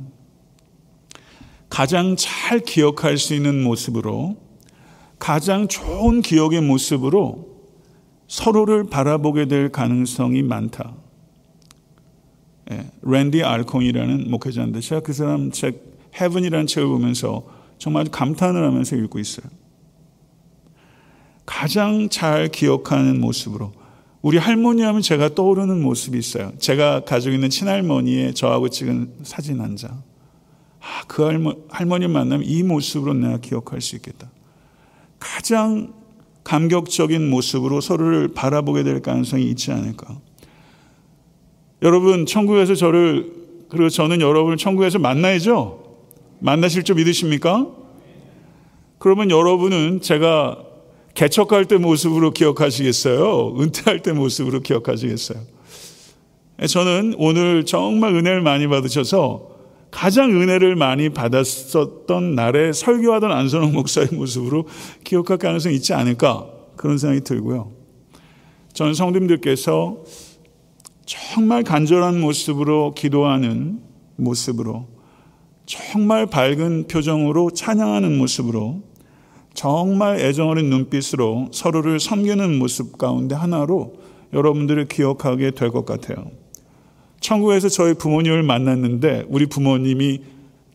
가장 1.69 2.15
잘 2.17 2.61
기억할 2.61 3.19
수 3.19 3.35
있는 3.35 3.63
모습으로 3.63 4.37
가장 5.19 5.67
좋은 5.67 6.23
기억의 6.23 6.61
모습으로 6.61 7.56
서로를 8.29 8.85
바라보게 8.85 9.47
될 9.47 9.71
가능성이 9.71 10.43
많다. 10.43 10.95
예, 12.73 12.91
랜디 13.03 13.45
알콩이라는 13.45 14.31
목회자인데 14.31 14.81
제가 14.81 15.01
그 15.01 15.13
사람 15.13 15.51
책 15.53 15.99
헤븐이라는 16.21 16.67
책을 16.67 16.89
보면서 16.89 17.47
정말 17.79 18.07
감탄을 18.07 18.65
하면서 18.65 18.97
읽고 18.97 19.19
있어요. 19.19 19.47
가장 21.45 22.09
잘 22.09 22.49
기억하는 22.49 23.21
모습으로 23.21 23.73
우리 24.23 24.39
할머니 24.39 24.83
하면 24.83 25.03
제가 25.03 25.35
떠오르는 25.35 25.81
모습이 25.81 26.19
있어요. 26.19 26.53
제가 26.59 27.05
가지고 27.05 27.35
있는 27.35 27.49
친할머니의 27.49 28.35
저하고 28.35 28.69
찍은 28.69 29.19
사진 29.23 29.61
한 29.61 29.77
장. 29.77 30.03
아, 30.81 31.05
그 31.07 31.23
할머, 31.23 31.55
할머니 31.69 32.09
만나면 32.09 32.45
이 32.45 32.63
모습으로 32.65 33.15
내가 33.15 33.39
기억할 33.39 33.81
수 33.81 33.95
있겠다. 33.95 34.29
가장 35.21 35.95
감격적인 36.47 37.29
모습으로 37.29 37.81
서로를 37.81 38.29
바라보게 38.29 38.85
될 38.85 39.03
가능성이 39.03 39.47
있지 39.47 39.73
않을까. 39.73 40.21
여러분, 41.83 42.25
천국에서 42.25 42.77
저를, 42.77 43.33
그리고 43.69 43.89
저는 43.89 44.21
여러분을 44.21 44.57
천국에서 44.57 45.01
만나야죠? 45.01 45.83
만나실 46.39 46.85
줄 46.85 46.95
믿으십니까? 46.95 47.67
그러면 48.99 49.33
여러분은 49.33 50.01
제가 50.03 50.63
개척할 51.15 51.65
때 51.65 51.79
모습으로 51.79 52.31
기억하시겠어요? 52.31 53.57
은퇴할 53.59 54.03
때 54.03 54.13
모습으로 54.13 54.61
기억하시겠어요? 54.61 55.41
저는 56.69 57.17
오늘 57.19 57.67
정말 57.67 58.15
은혜를 58.15 58.41
많이 58.43 58.69
받으셔서 58.69 59.56
가장 59.91 60.31
은혜를 60.31 60.77
많이 60.77 61.09
받았었던 61.09 62.35
날에 62.35 62.73
설교하던 62.73 63.33
안선홍 63.33 63.73
목사의 63.73 64.09
모습으로 64.13 64.67
기억할 65.05 65.39
가능성이 65.39 65.77
있지 65.77 65.95
않을까 65.95 66.47
그런 66.77 66.99
생각이 66.99 67.23
들고요. 67.23 67.73
저는 68.73 68.95
성도님들께서 68.95 69.99
정말 71.07 71.63
간절한 71.63 72.21
모습으로 72.21 72.95
기도하는 72.95 73.81
모습으로 74.17 74.89
정말 75.65 76.27
밝은 76.27 76.87
표정으로 76.89 77.51
찬양하는 77.51 78.19
모습으로 78.19 78.83
정말 79.55 80.21
애정 80.21 80.51
어린 80.51 80.69
눈빛으로 80.69 81.49
서로를 81.53 81.99
섬기는 81.99 82.59
모습 82.59 82.99
가운데 82.99 83.35
하나로 83.35 83.95
여러분들을 84.33 84.87
기억하게 84.89 85.53
될 85.53 85.71
것 85.71 85.87
같아요. 85.87 86.31
천국에서 87.21 87.69
저희 87.69 87.95
부모님을 87.95 88.43
만났는데 88.43 89.27
우리 89.29 89.47
부모님이 89.47 90.21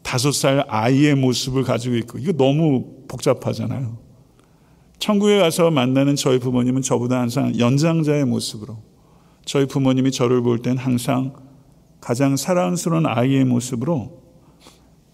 다섯 0.04 0.32
살 0.32 0.66
아이의 0.68 1.16
모습을 1.16 1.64
가지고 1.64 1.96
있고 1.98 2.18
이거 2.18 2.32
너무 2.34 3.06
복잡하잖아요. 3.08 3.98
천국에 5.00 5.40
가서 5.40 5.72
만나는 5.72 6.16
저희 6.16 6.40
부모님은 6.40 6.82
저보다 6.82 7.20
항상 7.20 7.58
연장자의 7.58 8.26
모습으로 8.26 8.78
저희 9.46 9.66
부모님이 9.66 10.12
저를 10.12 10.42
볼 10.42 10.60
땐 10.60 10.78
항상 10.78 11.34
가장 12.00 12.36
사랑스러운 12.36 13.06
아이의 13.06 13.46
모습으로 13.46 14.22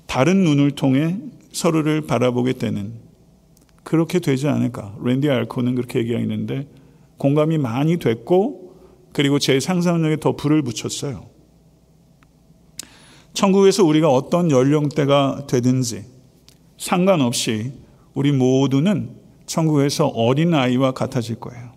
다른 0.06 0.44
눈을 0.44 0.72
통해 0.72 1.18
서로를 1.52 2.02
바라보게 2.02 2.54
되는 2.54 2.94
그렇게 3.84 4.20
되지 4.20 4.48
않을까. 4.48 4.96
랜디 5.04 5.30
알코는 5.30 5.76
그렇게 5.76 6.00
얘기하는데 6.00 6.68
공감이 7.18 7.58
많이 7.58 7.98
됐고 7.98 8.67
그리고 9.18 9.40
제 9.40 9.60
상상력에 9.60 10.18
더 10.18 10.36
불을 10.36 10.62
붙였어요. 10.62 11.26
천국에서 13.34 13.84
우리가 13.84 14.12
어떤 14.12 14.52
연령대가 14.52 15.48
되든지 15.48 16.06
상관없이 16.78 17.72
우리 18.14 18.32
모두는 18.32 19.16
천국에서 19.48 20.06
어린아이와 20.06 20.92
같아질 20.92 21.40
거예요. 21.40 21.72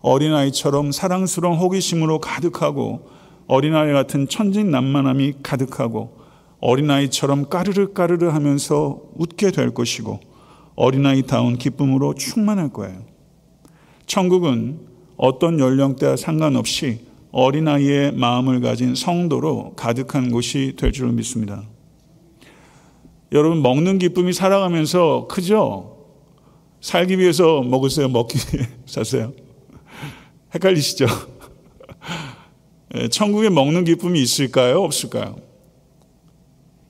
어린아이처럼 0.00 0.90
사랑스러운 0.90 1.56
호기심으로 1.56 2.18
가득하고 2.18 3.08
어린아이 3.46 3.92
같은 3.92 4.26
천진난만함이 4.26 5.34
가득하고 5.44 6.18
어린아이처럼 6.58 7.48
까르르 7.48 7.92
까르르 7.92 8.30
하면서 8.30 9.00
웃게 9.14 9.52
될 9.52 9.72
것이고 9.72 10.18
어린아이다운 10.74 11.56
기쁨으로 11.56 12.14
충만할 12.14 12.70
거예요. 12.70 13.04
천국은 14.06 14.89
어떤 15.22 15.60
연령대와 15.60 16.16
상관없이 16.16 17.00
어린아이의 17.30 18.12
마음을 18.12 18.62
가진 18.62 18.94
성도로 18.94 19.74
가득한 19.76 20.30
곳이 20.30 20.72
될 20.78 20.92
줄 20.92 21.12
믿습니다. 21.12 21.62
여러분, 23.30 23.60
먹는 23.60 23.98
기쁨이 23.98 24.32
살아가면서 24.32 25.26
크죠? 25.28 25.98
살기 26.80 27.18
위해서 27.18 27.60
먹으세요? 27.60 28.08
먹기 28.08 28.38
위해 28.54 28.66
사세요? 28.86 29.34
헷갈리시죠? 30.54 31.04
예, 32.96 33.08
천국에 33.08 33.50
먹는 33.50 33.84
기쁨이 33.84 34.22
있을까요? 34.22 34.82
없을까요? 34.82 35.36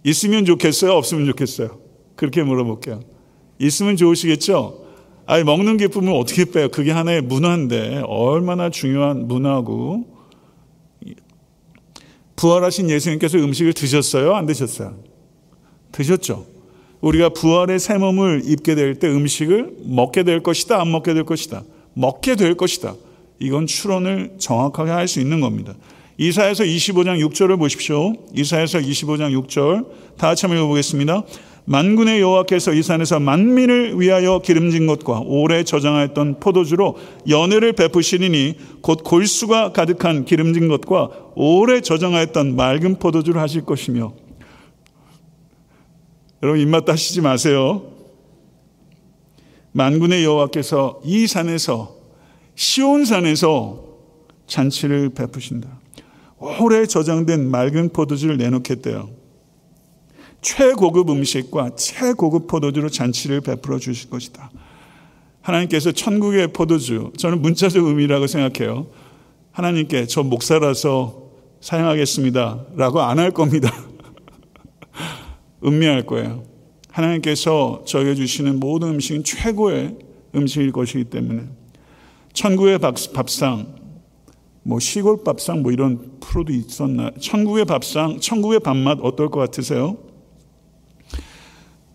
있으면 0.04 0.44
좋겠어요? 0.44 0.92
없으면 0.92 1.26
좋겠어요? 1.26 1.80
그렇게 2.14 2.44
물어볼게요. 2.44 3.00
있으면 3.58 3.96
좋으시겠죠? 3.96 4.86
아니, 5.30 5.44
먹는 5.44 5.76
기쁨을 5.76 6.12
어떻게 6.12 6.44
빼요? 6.44 6.70
그게 6.70 6.90
하나의 6.90 7.20
문화인데, 7.20 8.02
얼마나 8.04 8.68
중요한 8.68 9.28
문화고, 9.28 10.04
부활하신 12.34 12.90
예수님께서 12.90 13.38
음식을 13.38 13.72
드셨어요? 13.74 14.34
안 14.34 14.46
드셨어요? 14.46 14.96
드셨죠? 15.92 16.46
우리가 17.00 17.28
부활의 17.28 17.78
새 17.78 17.96
몸을 17.96 18.42
입게 18.44 18.74
될 18.74 18.96
때 18.96 19.06
음식을 19.06 19.76
먹게 19.84 20.24
될 20.24 20.42
것이다, 20.42 20.80
안 20.80 20.90
먹게 20.90 21.14
될 21.14 21.22
것이다. 21.22 21.62
먹게 21.94 22.34
될 22.34 22.56
것이다. 22.56 22.96
이건 23.38 23.68
추론을 23.68 24.34
정확하게 24.38 24.90
할 24.90 25.06
수 25.06 25.20
있는 25.20 25.40
겁니다. 25.40 25.74
이사에서 26.18 26.64
25장 26.64 27.24
6절을 27.28 27.56
보십시오. 27.56 28.14
이사에서 28.34 28.80
25장 28.80 29.30
6절 29.46 29.86
다 30.16 30.26
같이 30.26 30.44
한번 30.46 30.58
읽어보겠습니다. 30.58 31.22
만군의 31.64 32.20
여호와께서 32.20 32.72
이 32.72 32.82
산에서 32.82 33.20
만민을 33.20 34.00
위하여 34.00 34.40
기름진 34.40 34.86
것과 34.86 35.20
오래 35.20 35.62
저장하였던 35.62 36.40
포도주로 36.40 36.96
연회를 37.28 37.74
베푸시리니 37.74 38.56
곧 38.80 39.02
골수가 39.04 39.72
가득한 39.72 40.24
기름진 40.24 40.68
것과 40.68 41.10
오래 41.34 41.80
저장하였던 41.80 42.56
맑은 42.56 42.98
포도주를 42.98 43.40
하실 43.40 43.64
것이며 43.64 44.12
여러분 46.42 46.60
입맛 46.60 46.84
따시지 46.84 47.20
마세요. 47.20 47.82
만군의 49.72 50.24
여호와께서 50.24 51.00
이 51.04 51.26
산에서 51.26 51.94
시온 52.54 53.04
산에서 53.04 53.84
잔치를 54.46 55.10
베푸신다. 55.10 55.68
오래 56.38 56.86
저장된 56.86 57.48
맑은 57.50 57.90
포도주를 57.90 58.38
내놓겠대요. 58.38 59.19
최고급 60.42 61.10
음식과 61.10 61.76
최고급 61.76 62.46
포도주로 62.46 62.88
잔치를 62.88 63.40
베풀어 63.40 63.78
주실 63.78 64.10
것이다. 64.10 64.50
하나님께서 65.42 65.92
천국의 65.92 66.52
포도주, 66.52 67.12
저는 67.16 67.42
문자적 67.42 67.84
의미라고 67.84 68.26
생각해요. 68.26 68.86
하나님께 69.52 70.06
저 70.06 70.22
목사라서 70.22 71.30
사용하겠습니다. 71.60 72.66
라고 72.76 73.00
안 73.00 73.18
할 73.18 73.30
겁니다. 73.30 73.70
음미할 75.64 76.06
거예요. 76.06 76.44
하나님께서 76.90 77.82
저에게 77.86 78.14
주시는 78.14 78.60
모든 78.60 78.90
음식은 78.90 79.24
최고의 79.24 79.96
음식일 80.34 80.72
것이기 80.72 81.04
때문에 81.04 81.44
천국의 82.32 82.78
밥상, 82.78 83.74
뭐 84.62 84.78
시골 84.78 85.24
밥상 85.24 85.62
뭐 85.62 85.72
이런 85.72 86.18
프로도 86.20 86.52
있었나? 86.52 87.10
천국의 87.20 87.64
밥상, 87.64 88.20
천국의 88.20 88.60
밥맛 88.60 88.98
어떨 89.02 89.28
것 89.30 89.40
같으세요? 89.40 89.96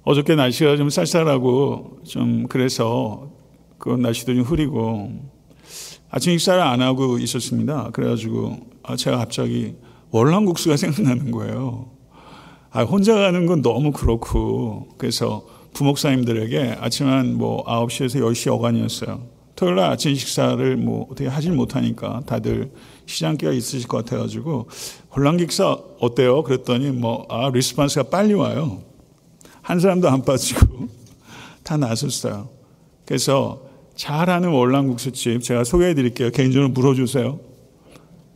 어저께 0.05 0.35
날씨가 0.35 0.77
좀 0.77 0.91
쌀쌀하고 0.91 2.01
좀 2.03 2.45
그래서 2.47 3.31
그 3.79 3.89
날씨도 3.89 4.35
좀 4.35 4.43
흐리고 4.43 5.11
아침 6.11 6.37
식사를 6.37 6.61
안 6.61 6.81
하고 6.81 7.17
있었습니다. 7.17 7.89
그래가지고 7.91 8.57
아, 8.83 8.95
제가 8.95 9.17
갑자기 9.17 9.73
월남국수가 10.11 10.77
생각나는 10.77 11.31
거예요. 11.31 11.89
아, 12.69 12.83
혼자 12.83 13.15
가는 13.15 13.47
건 13.47 13.63
너무 13.63 13.91
그렇고 13.91 14.89
그래서 14.99 15.43
부목사님들에게 15.73 16.77
아침 16.79 17.07
한뭐 17.07 17.65
9시에서 17.65 18.21
10시 18.21 18.53
어간이었어요. 18.53 19.23
토요일 19.55 19.77
날 19.77 19.89
아침 19.89 20.13
식사를 20.13 20.77
뭐 20.77 21.07
어떻게 21.09 21.27
하질 21.27 21.53
못하니까 21.53 22.21
다들 22.27 22.71
시장기가 23.07 23.51
있으실 23.53 23.87
것 23.87 24.05
같아가지고 24.05 24.67
혼란기사 25.15 25.79
어때요? 25.99 26.43
그랬더니 26.43 26.91
뭐, 26.91 27.25
아, 27.29 27.49
리스판스가 27.51 28.09
빨리 28.09 28.33
와요. 28.33 28.83
한 29.65 29.80
사람도 29.80 30.08
안 30.08 30.21
빠지고 30.21 30.89
다 31.63 31.75
나섰어요. 31.75 32.49
그래서 33.04 33.63
잘하는 33.95 34.49
월남국수집 34.49 35.41
제가 35.41 35.63
소개해 35.63 35.95
드릴게요. 35.95 36.30
개인적으로 36.30 36.69
물어주세요. 36.69 37.39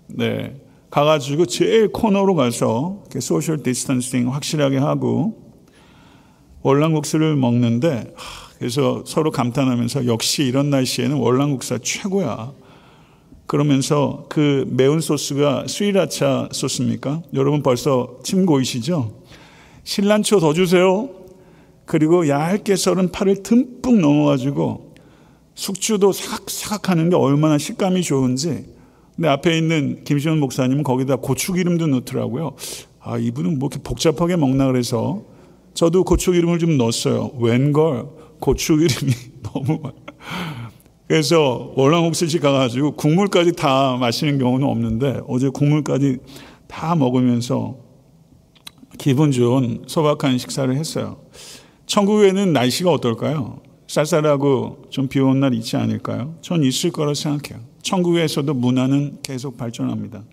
네. 0.08 0.60
가가지고 0.90 1.46
제일 1.46 1.92
코너로 1.92 2.34
가서 2.34 3.04
social 3.22 3.62
distancing 3.62 4.34
확실하게 4.34 4.80
하고 4.80 5.54
월남국수를 6.64 7.36
먹는데 7.36 8.12
그래서 8.58 9.04
서로 9.06 9.30
감탄하면서 9.30 10.08
역시 10.08 10.44
이런 10.46 10.72
날씨에는 10.72 11.16
월남국수가 11.16 11.82
최고야. 11.84 12.54
그러면서 13.46 14.26
그 14.30 14.66
매운 14.68 15.00
소스가 15.00 15.66
스리라차 15.68 16.50
소스입니까? 16.52 17.22
여러분 17.36 17.62
벌써 17.62 18.18
침 18.24 18.48
고이시죠? 18.48 19.14
cilantro 19.84 20.40
더 20.40 20.54
주세요. 20.54 21.19
그리고 21.90 22.28
얇게 22.28 22.76
썰은 22.76 23.12
파를 23.12 23.42
듬뿍 23.42 24.00
넣어가지고 24.00 24.94
숙주도 25.56 26.12
사각사각 26.12 26.90
하는 26.90 27.10
게 27.10 27.16
얼마나 27.16 27.58
식감이 27.58 28.04
좋은지. 28.04 28.64
근데 29.16 29.28
앞에 29.28 29.58
있는 29.58 30.04
김시원 30.04 30.40
목사님은 30.40 30.84
거기다 30.84 31.16
고추기름도 31.16 31.88
넣더라고요. 31.88 32.54
아, 33.00 33.18
이분은 33.18 33.58
뭐 33.58 33.70
이렇게 33.72 33.82
복잡하게 33.82 34.36
먹나 34.36 34.68
그래서 34.68 35.24
저도 35.74 36.04
고추기름을 36.04 36.60
좀 36.60 36.78
넣었어요. 36.78 37.32
웬걸 37.40 38.06
고추기름이 38.40 39.12
너무 39.42 39.80
많 39.82 39.94
그래서 41.08 41.74
월남옥수집 41.76 42.40
가가지고 42.44 42.92
국물까지 42.92 43.54
다 43.54 43.98
마시는 44.00 44.38
경우는 44.38 44.68
없는데 44.68 45.22
어제 45.28 45.50
국물까지 45.50 46.20
다 46.68 46.94
먹으면서 46.94 47.78
기분 49.00 49.32
좋은 49.32 49.86
소박한 49.88 50.38
식사를 50.38 50.76
했어요. 50.76 51.18
천국에는 51.90 52.54
날씨가 52.54 52.92
어떨까요? 52.92 53.62
쌀쌀하고 53.88 54.84
좀 54.92 55.08
비 55.08 55.20
오는 55.20 55.40
날 55.40 55.56
있지 55.56 55.76
않을까요? 55.76 56.36
전 56.42 56.64
있을 56.64 56.92
거라 56.92 57.16
생각해요. 57.16 57.66
천국에서도 57.82 58.54
문화는 58.54 59.20
계속 59.24 59.58
발전합니다. 59.58 60.24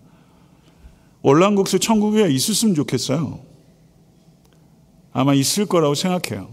월남국수 1.23 1.79
천국에 1.79 2.29
있었으면 2.29 2.75
좋겠어요. 2.75 3.39
아마 5.11 5.33
있을 5.33 5.65
거라고 5.65 5.95
생각해요. 5.95 6.47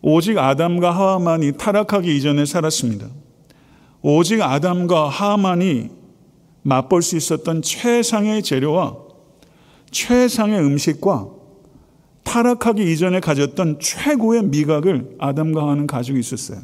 오직 0.00 0.38
아담과 0.38 0.92
하와만이 0.92 1.52
타락하기 1.58 2.16
이전에 2.16 2.46
살았습니다. 2.46 3.08
오직 4.00 4.40
아담과 4.40 5.10
하와만이 5.10 5.90
맛볼 6.62 7.02
수 7.02 7.16
있었던 7.18 7.60
최상의 7.60 8.42
재료와 8.42 8.96
최상의 9.90 10.60
음식과 10.60 11.35
타락하기 12.26 12.92
이전에 12.92 13.20
가졌던 13.20 13.78
최고의 13.80 14.42
미각을 14.44 15.16
아담과 15.18 15.62
하와는 15.62 15.86
가지고 15.86 16.18
있었어요. 16.18 16.58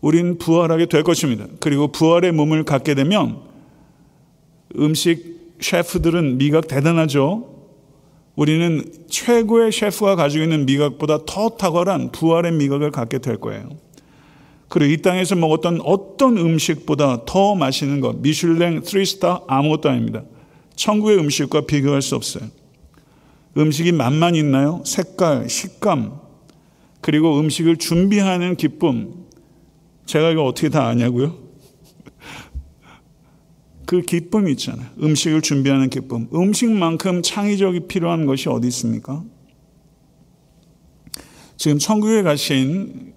우린 0.00 0.38
부활하게 0.38 0.86
될 0.86 1.02
것입니다. 1.02 1.46
그리고 1.60 1.88
부활의 1.88 2.32
몸을 2.32 2.64
갖게 2.64 2.94
되면 2.94 3.40
음식 4.78 5.56
셰프들은 5.60 6.38
미각 6.38 6.68
대단하죠. 6.68 7.48
우리는 8.36 8.84
최고의 9.10 9.72
셰프가 9.72 10.16
가지고 10.16 10.44
있는 10.44 10.64
미각보다 10.64 11.18
더 11.26 11.50
탁월한 11.50 12.12
부활의 12.12 12.52
미각을 12.52 12.90
갖게 12.92 13.18
될 13.18 13.38
거예요. 13.38 13.68
그리고 14.68 14.92
이 14.92 15.02
땅에서 15.02 15.36
먹었던 15.36 15.80
어떤 15.82 16.38
음식보다 16.38 17.24
더 17.26 17.54
맛있는 17.54 18.00
것, 18.00 18.16
미슐랭 18.22 18.82
3스타 18.82 19.44
아무것도 19.46 19.90
아닙니다. 19.90 20.22
천국의 20.76 21.18
음식과 21.18 21.66
비교할 21.66 22.00
수 22.00 22.16
없어요. 22.16 22.44
음식이 23.56 23.92
맛만 23.92 24.34
있나요? 24.34 24.82
색깔, 24.86 25.48
식감, 25.48 26.20
그리고 27.00 27.38
음식을 27.38 27.76
준비하는 27.76 28.56
기쁨. 28.56 29.26
제가 30.06 30.30
이거 30.30 30.44
어떻게 30.44 30.68
다 30.68 30.86
아냐고요? 30.86 31.36
그 33.86 34.02
기쁨이 34.02 34.52
있잖아요. 34.52 34.88
음식을 35.02 35.42
준비하는 35.42 35.90
기쁨. 35.90 36.28
음식만큼 36.32 37.22
창의적이 37.22 37.88
필요한 37.88 38.26
것이 38.26 38.48
어디 38.48 38.68
있습니까? 38.68 39.22
지금 41.56 41.78
천국에 41.78 42.22
가신 42.22 43.12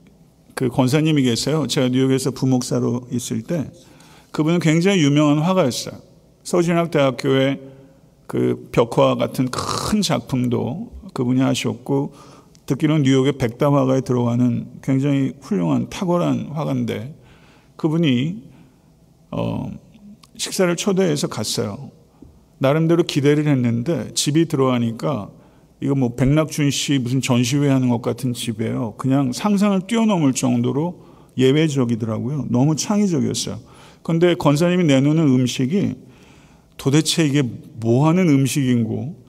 그 0.53 0.69
권사님이 0.69 1.23
계세요. 1.23 1.65
제가 1.67 1.89
뉴욕에서 1.89 2.31
부목사로 2.31 3.07
있을 3.11 3.41
때 3.41 3.69
그분은 4.31 4.59
굉장히 4.59 5.01
유명한 5.01 5.39
화가였어요. 5.39 5.95
서진학대학교의 6.43 7.74
그 8.27 8.69
벽화 8.71 9.15
같은 9.15 9.49
큰 9.49 10.01
작품도 10.01 10.91
그분이 11.13 11.41
하셨고 11.41 12.13
듣기로는 12.65 13.03
뉴욕의 13.03 13.33
백다화가에 13.33 14.01
들어가는 14.01 14.67
굉장히 14.81 15.33
훌륭한 15.41 15.89
탁월한 15.89 16.49
화가인데 16.53 17.15
그분이 17.77 18.43
어 19.31 19.71
식사를 20.37 20.75
초대해서 20.75 21.27
갔어요. 21.27 21.91
나름대로 22.57 23.03
기대를 23.03 23.47
했는데 23.47 24.11
집이 24.13 24.47
들어가니까 24.47 25.29
이거 25.81 25.93
뭐 25.93 26.15
백낙준 26.15 26.71
씨 26.71 26.97
무슨 26.97 27.21
전시회 27.21 27.69
하는 27.69 27.89
것 27.89 28.01
같은 28.01 28.33
집이에요. 28.33 28.95
그냥 28.97 29.31
상상을 29.31 29.81
뛰어넘을 29.87 30.33
정도로 30.33 31.03
예외적이더라고요. 31.37 32.47
너무 32.49 32.75
창의적이었어요. 32.75 33.59
근데 34.01 34.35
권사님이 34.35 34.85
내놓는 34.85 35.23
음식이 35.23 35.95
도대체 36.77 37.25
이게 37.25 37.43
뭐 37.79 38.07
하는 38.07 38.29
음식인고 38.29 39.23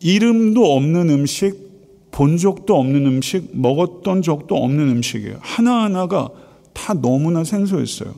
이름도 0.00 0.64
없는 0.74 1.10
음식, 1.10 1.68
본 2.10 2.36
적도 2.36 2.78
없는 2.78 3.06
음식, 3.06 3.50
먹었던 3.52 4.22
적도 4.22 4.56
없는 4.56 4.88
음식이에요. 4.88 5.38
하나하나가 5.40 6.30
다 6.72 6.94
너무나 6.94 7.44
생소했어요. 7.44 8.14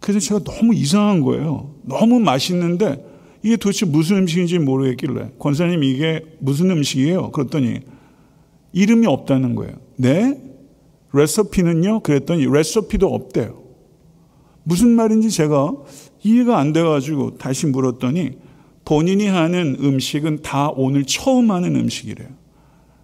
그래서 0.00 0.20
제가 0.20 0.40
너무 0.44 0.74
이상한 0.74 1.20
거예요. 1.20 1.74
너무 1.82 2.20
맛있는데 2.20 3.04
이게 3.42 3.56
도대체 3.56 3.86
무슨 3.86 4.18
음식인지 4.18 4.58
모르겠길래 4.58 5.32
권사님 5.38 5.82
이게 5.84 6.24
무슨 6.38 6.70
음식이에요? 6.70 7.30
그랬더니 7.30 7.80
이름이 8.72 9.06
없다는 9.06 9.54
거예요. 9.54 9.74
네? 9.96 10.40
레시피는요? 11.12 12.00
그랬더니 12.00 12.46
레시피도 12.46 13.12
없대요. 13.12 13.62
무슨 14.64 14.90
말인지 14.90 15.30
제가 15.30 15.72
이해가 16.26 16.58
안 16.58 16.72
돼가지고 16.72 17.38
다시 17.38 17.66
물었더니 17.66 18.32
본인이 18.84 19.26
하는 19.26 19.76
음식은 19.80 20.42
다 20.42 20.70
오늘 20.70 21.04
처음 21.04 21.50
하는 21.50 21.76
음식이래요. 21.76 22.28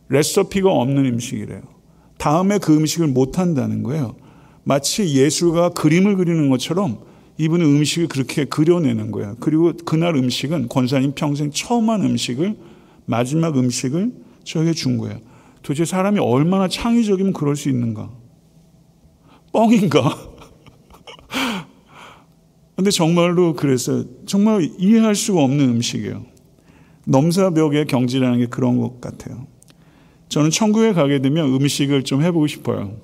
레시피가 0.08 0.70
없는 0.70 1.06
음식이래요. 1.06 1.62
다음에 2.18 2.58
그 2.58 2.76
음식을 2.76 3.08
못 3.08 3.38
한다는 3.38 3.82
거예요. 3.82 4.16
마치 4.64 5.14
예술가 5.14 5.70
그림을 5.70 6.16
그리는 6.16 6.48
것처럼 6.50 6.98
이분은 7.38 7.64
음식을 7.64 8.08
그렇게 8.08 8.44
그려내는 8.44 9.10
거야. 9.10 9.34
그리고 9.40 9.72
그날 9.84 10.16
음식은 10.16 10.68
권사님 10.68 11.12
평생 11.14 11.50
처음 11.50 11.90
한 11.90 12.02
음식을 12.02 12.56
마지막 13.06 13.56
음식을 13.56 14.12
저에게 14.44 14.72
준 14.72 14.98
거예요. 14.98 15.18
도대체 15.62 15.84
사람이 15.84 16.18
얼마나 16.20 16.68
창의적이면 16.68 17.32
그럴 17.32 17.56
수 17.56 17.68
있는가? 17.68 18.10
뻥인가? 19.52 20.31
근데 22.82 22.90
정말로 22.90 23.54
그래서 23.54 24.02
정말 24.26 24.68
이해할 24.76 25.14
수가 25.14 25.40
없는 25.40 25.68
음식이에요. 25.68 26.26
넘사벽의 27.06 27.86
경지라는 27.86 28.40
게 28.40 28.46
그런 28.46 28.76
것 28.76 29.00
같아요. 29.00 29.46
저는 30.28 30.50
천국에 30.50 30.92
가게 30.92 31.20
되면 31.20 31.46
음식을 31.54 32.02
좀 32.02 32.22
해보고 32.24 32.48
싶어요. 32.48 32.96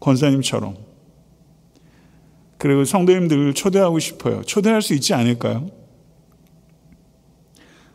권사님처럼. 0.00 0.76
그리고 2.56 2.86
성도님들을 2.86 3.52
초대하고 3.52 3.98
싶어요. 3.98 4.40
초대할 4.44 4.80
수 4.80 4.94
있지 4.94 5.12
않을까요? 5.12 5.68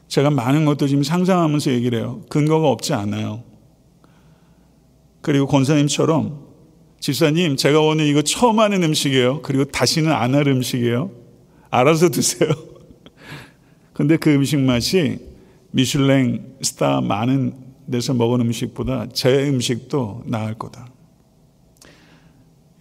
제가 0.07 0.29
많은 0.29 0.65
것도 0.65 0.87
지금 0.87 1.01
상상하면서 1.01 1.71
얘기를 1.71 1.97
해요. 1.97 2.21
근거가 2.29 2.69
없지 2.69 2.93
않아요. 2.93 3.41
그리고 5.21 5.47
권사님처럼 5.47 6.48
집사님, 6.99 7.55
제가 7.55 7.79
오늘 7.81 8.07
이거 8.07 8.21
처음 8.21 8.59
하는 8.59 8.83
음식이에요. 8.83 9.41
그리고 9.41 9.65
다시는 9.65 10.11
안 10.11 10.35
할 10.35 10.47
음식이에요. 10.47 11.11
알아서 11.69 12.09
드세요. 12.09 12.49
근데 13.93 14.17
그 14.17 14.33
음식 14.33 14.59
맛이 14.59 15.19
미슐랭 15.71 16.55
스타 16.61 16.99
많은 17.01 17.53
데서 17.89 18.13
먹은 18.13 18.41
음식보다 18.41 19.07
제 19.13 19.47
음식도 19.47 20.23
나을 20.25 20.53
거다. 20.55 20.87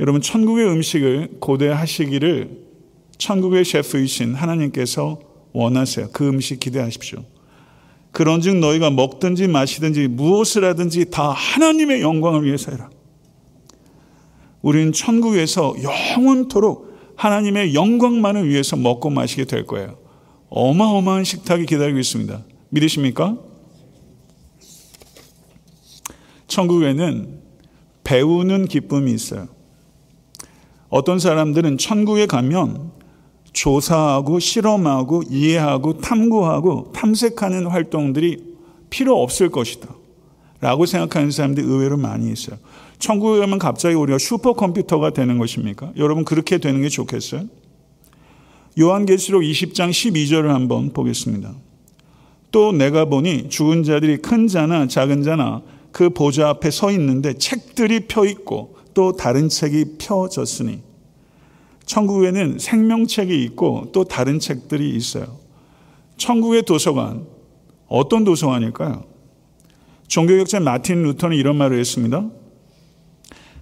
여러분 0.00 0.20
천국의 0.20 0.66
음식을 0.68 1.28
고대하시기를 1.40 2.50
천국의 3.18 3.64
셰프이신 3.64 4.34
하나님께서 4.34 5.18
원하세요. 5.52 6.10
그 6.12 6.28
음식 6.28 6.60
기대하십시오. 6.60 7.24
그런즉 8.12 8.56
너희가 8.56 8.90
먹든지 8.90 9.48
마시든지 9.48 10.08
무엇을 10.08 10.64
하든지 10.64 11.10
다 11.10 11.30
하나님의 11.30 12.00
영광을 12.00 12.44
위해서 12.44 12.70
해라. 12.72 12.90
우리는 14.68 14.92
천국에서 14.92 15.74
영원토록 15.82 17.14
하나님의 17.16 17.74
영광만을 17.74 18.46
위해서 18.50 18.76
먹고 18.76 19.08
마시게 19.08 19.46
될 19.46 19.64
거예요. 19.64 19.96
어마어마한 20.50 21.24
식탁이 21.24 21.64
기다리고 21.64 21.98
있습니다. 21.98 22.44
믿으십니까? 22.68 23.38
천국에는 26.48 27.40
배우는 28.04 28.66
기쁨이 28.66 29.10
있어요. 29.12 29.48
어떤 30.90 31.18
사람들은 31.18 31.78
천국에 31.78 32.26
가면 32.26 32.92
조사하고 33.54 34.38
실험하고 34.38 35.22
이해하고 35.30 35.98
탐구하고 35.98 36.92
탐색하는 36.92 37.68
활동들이 37.68 38.54
필요 38.90 39.22
없을 39.22 39.48
것이다. 39.48 39.88
라고 40.60 40.86
생각하는 40.86 41.30
사람들이 41.30 41.66
의외로 41.66 41.96
많이 41.96 42.32
있어요. 42.32 42.58
천국에 42.98 43.38
가면 43.38 43.58
갑자기 43.58 43.94
우리가 43.94 44.18
슈퍼컴퓨터가 44.18 45.10
되는 45.10 45.38
것입니까? 45.38 45.92
여러분 45.96 46.24
그렇게 46.24 46.58
되는 46.58 46.82
게 46.82 46.88
좋겠어요? 46.88 47.44
요한계시록 48.78 49.42
20장 49.42 49.90
12절을 49.90 50.48
한번 50.48 50.92
보겠습니다. 50.92 51.54
또 52.50 52.72
내가 52.72 53.04
보니 53.04 53.48
죽은 53.48 53.82
자들이 53.82 54.18
큰 54.18 54.48
자나 54.48 54.86
작은 54.86 55.22
자나 55.22 55.62
그 55.92 56.10
보좌 56.10 56.48
앞에 56.48 56.70
서 56.70 56.90
있는데 56.92 57.34
책들이 57.34 58.00
펴 58.06 58.24
있고 58.26 58.76
또 58.94 59.12
다른 59.12 59.48
책이 59.48 59.96
펴졌으니 59.98 60.80
천국에는 61.86 62.58
생명책이 62.58 63.42
있고 63.44 63.90
또 63.92 64.04
다른 64.04 64.38
책들이 64.38 64.90
있어요. 64.90 65.38
천국의 66.16 66.62
도서관 66.62 67.24
어떤 67.86 68.24
도서관일까요? 68.24 69.07
종교격자 70.08 70.60
마틴 70.60 71.02
루터는 71.02 71.36
이런 71.36 71.56
말을 71.56 71.78
했습니다. 71.78 72.28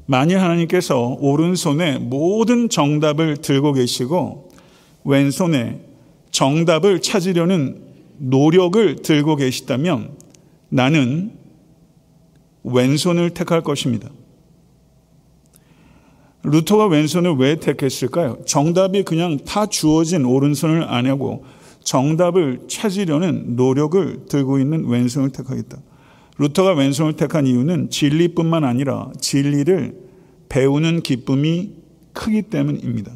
만일 0.06 0.38
하나님께서 0.38 1.16
오른손에 1.20 1.98
모든 1.98 2.68
정답을 2.68 3.38
들고 3.38 3.72
계시고 3.72 4.50
왼손에 5.04 5.80
정답을 6.30 7.02
찾으려는 7.02 7.82
노력을 8.18 8.96
들고 9.02 9.37
계시다면 9.37 10.16
나는 10.68 11.32
왼손을 12.62 13.30
택할 13.30 13.62
것입니다. 13.62 14.09
루터가 16.44 16.87
왼손을 16.87 17.35
왜 17.37 17.56
택했을까요? 17.56 18.38
정답이 18.46 19.02
그냥 19.02 19.38
다 19.44 19.66
주어진 19.66 20.24
오른손을 20.24 20.85
안 20.85 21.06
하고 21.06 21.44
정답을 21.82 22.62
찾으려는 22.68 23.56
노력을 23.56 24.26
들고 24.28 24.61
있는 24.61 24.87
왼손을 24.87 25.30
택하겠다. 25.30 25.78
루터가 26.38 26.75
왼손을 26.75 27.14
택한 27.14 27.46
이유는 27.46 27.90
진리뿐만 27.90 28.64
아니라 28.64 29.11
진리를 29.20 29.96
배우는 30.49 31.01
기쁨이 31.01 31.72
크기 32.12 32.42
때문입니다. 32.42 33.12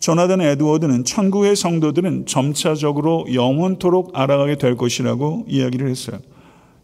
조나단 0.00 0.40
에드워드는 0.40 1.04
천국의 1.04 1.54
성도들은 1.54 2.26
점차적으로 2.26 3.26
영원토록 3.32 4.18
알아가게 4.18 4.56
될 4.56 4.76
것이라고 4.76 5.44
이야기를 5.48 5.88
했어요. 5.88 6.18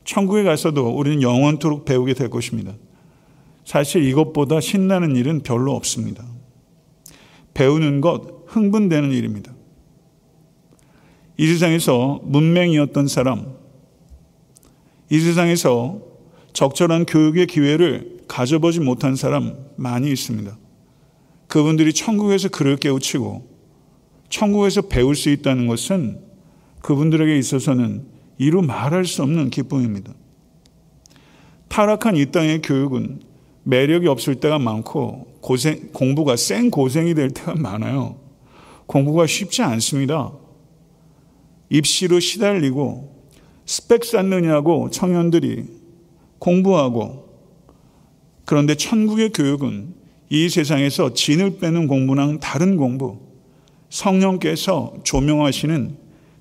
천국에 0.04 0.44
가서도 0.44 0.88
우리는 0.88 1.20
영원토록 1.20 1.84
배우게 1.84 2.14
될 2.14 2.30
것입니다. 2.30 2.74
사실 3.64 4.04
이것보다 4.04 4.60
신나는 4.60 5.16
일은 5.16 5.40
별로 5.42 5.74
없습니다. 5.74 6.24
배우는 7.54 8.00
것, 8.00 8.44
흥분되는 8.46 9.10
일입니다. 9.10 9.52
이 11.36 11.46
세상에서 11.46 12.20
문맹이었던 12.22 13.08
사람, 13.08 13.57
이 15.10 15.18
세상에서 15.20 16.00
적절한 16.52 17.06
교육의 17.06 17.46
기회를 17.46 18.18
가져보지 18.28 18.80
못한 18.80 19.16
사람 19.16 19.56
많이 19.76 20.10
있습니다. 20.10 20.56
그분들이 21.46 21.92
천국에서 21.92 22.48
글을 22.48 22.76
깨우치고 22.76 23.48
천국에서 24.28 24.82
배울 24.82 25.16
수 25.16 25.30
있다는 25.30 25.66
것은 25.66 26.20
그분들에게 26.82 27.38
있어서는 27.38 28.06
이루 28.36 28.62
말할 28.62 29.04
수 29.04 29.22
없는 29.22 29.50
기쁨입니다. 29.50 30.12
타락한 31.68 32.16
이 32.16 32.26
땅의 32.30 32.62
교육은 32.62 33.20
매력이 33.64 34.06
없을 34.06 34.36
때가 34.36 34.58
많고 34.58 35.38
고생, 35.40 35.90
공부가 35.92 36.36
생 36.36 36.70
고생이 36.70 37.14
될 37.14 37.30
때가 37.30 37.54
많아요. 37.54 38.16
공부가 38.86 39.26
쉽지 39.26 39.62
않습니다. 39.62 40.32
입시로 41.68 42.20
시달리고 42.20 43.17
스펙 43.68 44.02
쌓느냐고 44.02 44.88
청년들이 44.88 45.66
공부하고 46.38 47.28
그런데 48.46 48.74
천국의 48.74 49.30
교육은 49.34 49.92
이 50.30 50.48
세상에서 50.48 51.12
진을 51.12 51.58
빼는 51.58 51.86
공부랑 51.86 52.40
다른 52.40 52.78
공부, 52.78 53.18
성령께서 53.90 54.94
조명하시는 55.04 55.96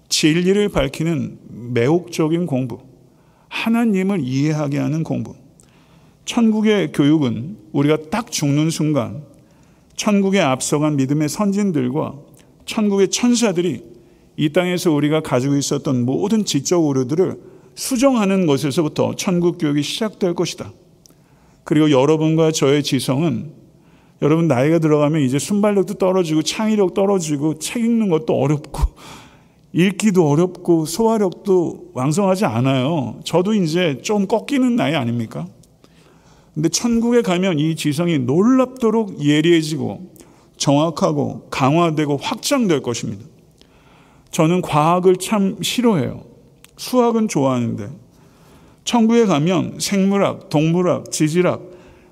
진리를 0.08 0.70
밝히는 0.70 1.38
매혹적인 1.74 2.46
공부, 2.46 2.80
하나님을 3.50 4.22
이해하게 4.22 4.78
하는 4.78 5.04
공부. 5.04 5.36
천국의 6.24 6.94
교육은 6.94 7.58
우리가 7.74 8.10
딱 8.10 8.32
죽는 8.32 8.70
순간 8.70 9.24
천국에 9.98 10.40
앞서간 10.40 10.96
믿음의 10.96 11.28
선진들과 11.28 12.16
천국의 12.66 13.10
천사들이 13.10 13.97
이 14.38 14.50
땅에서 14.50 14.92
우리가 14.92 15.22
가지고 15.22 15.58
있었던 15.58 16.06
모든 16.06 16.46
지적 16.46 16.86
오류들을 16.86 17.38
수정하는 17.74 18.46
것에서부터 18.46 19.16
천국 19.16 19.58
교육이 19.58 19.82
시작될 19.82 20.36
것이다. 20.36 20.72
그리고 21.64 21.92
여러분과 21.92 22.52
저의 22.52 22.84
지성은 22.84 23.52
여러분 24.22 24.48
나이가 24.48 24.80
들어가면 24.80 25.22
이제 25.22 25.38
순발력도 25.38 25.96
떨어지고 25.96 26.44
창의력 26.44 26.94
떨어지고 26.94 27.60
책 27.60 27.84
읽는 27.84 28.10
것도 28.10 28.34
어렵고 28.34 28.82
읽기도 29.74 30.30
어렵고 30.30 30.86
소화력도 30.86 31.92
왕성하지 31.94 32.46
않아요. 32.46 33.20
저도 33.24 33.54
이제 33.54 34.00
좀 34.02 34.28
꺾이는 34.28 34.76
나이 34.76 34.96
아닙니까? 34.96 35.48
근데 36.54 36.70
천국에 36.70 37.22
가면 37.22 37.60
이 37.60 37.76
지성이 37.76 38.18
놀랍도록 38.18 39.24
예리해지고 39.24 40.14
정확하고 40.58 41.48
강화되고 41.50 42.18
확장될 42.18 42.82
것입니다. 42.82 43.24
저는 44.32 44.62
과학을 44.62 45.18
참 45.18 45.58
싫어해요. 45.62 46.24
수학은 46.78 47.28
좋아하는데 47.28 47.90
천국에 48.84 49.26
가면 49.26 49.78
생물학, 49.80 50.50
동물학, 50.50 51.12
지질학, 51.12 51.62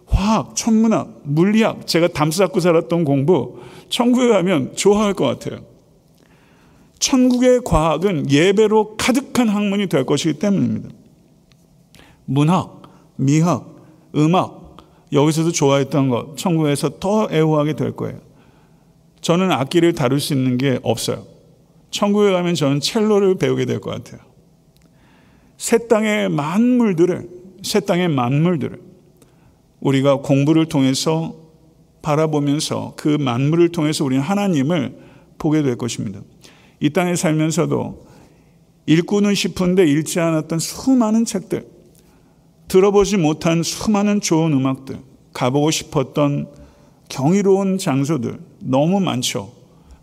화학, 0.07 0.55
천문학, 0.55 1.21
물리학, 1.23 1.87
제가 1.87 2.07
담쌓고 2.09 2.59
살았던 2.59 3.05
공부 3.05 3.59
천국에 3.89 4.27
가면 4.27 4.75
좋아할 4.75 5.13
것 5.13 5.25
같아요. 5.25 5.61
천국의 6.99 7.61
과학은 7.63 8.31
예배로 8.31 8.97
가득한 8.97 9.49
학문이 9.49 9.87
될 9.87 10.05
것이기 10.05 10.39
때문입니다. 10.39 10.89
문학, 12.25 12.81
미학, 13.15 13.75
음악, 14.15 14.77
여기서도 15.11 15.51
좋아했던 15.51 16.09
것, 16.09 16.37
천국에서 16.37 16.99
더 16.99 17.27
애호하게 17.31 17.73
될 17.73 17.91
거예요. 17.91 18.19
저는 19.21 19.51
악기를 19.51 19.93
다룰 19.93 20.19
수 20.19 20.33
있는 20.33 20.57
게 20.57 20.79
없어요. 20.83 21.23
천국에 21.95 22.29
가면 22.31 22.55
저는 22.55 22.81
첼로를 22.81 23.35
배우게 23.35 23.63
될 23.63 23.79
것 23.79 23.91
같아요. 23.91 24.19
새 25.57 25.87
땅의 25.87 26.27
만물들을, 26.27 27.29
새 27.63 27.79
땅의 27.79 28.09
만물들을 28.09 28.81
우리가 29.79 30.17
공부를 30.17 30.65
통해서 30.65 31.35
바라보면서 32.01 32.93
그 32.97 33.07
만물을 33.07 33.69
통해서 33.69 34.03
우리는 34.03 34.21
하나님을 34.21 34.99
보게 35.37 35.63
될 35.63 35.77
것입니다. 35.77 36.19
이 36.81 36.89
땅에 36.89 37.15
살면서도 37.15 38.05
읽고는 38.87 39.33
싶은데 39.33 39.85
읽지 39.87 40.19
않았던 40.19 40.59
수많은 40.59 41.23
책들, 41.23 41.65
들어보지 42.67 43.15
못한 43.17 43.63
수많은 43.63 44.19
좋은 44.19 44.51
음악들, 44.51 44.99
가보고 45.33 45.71
싶었던 45.71 46.49
경이로운 47.07 47.77
장소들 47.77 48.37
너무 48.59 48.99
많죠. 48.99 49.54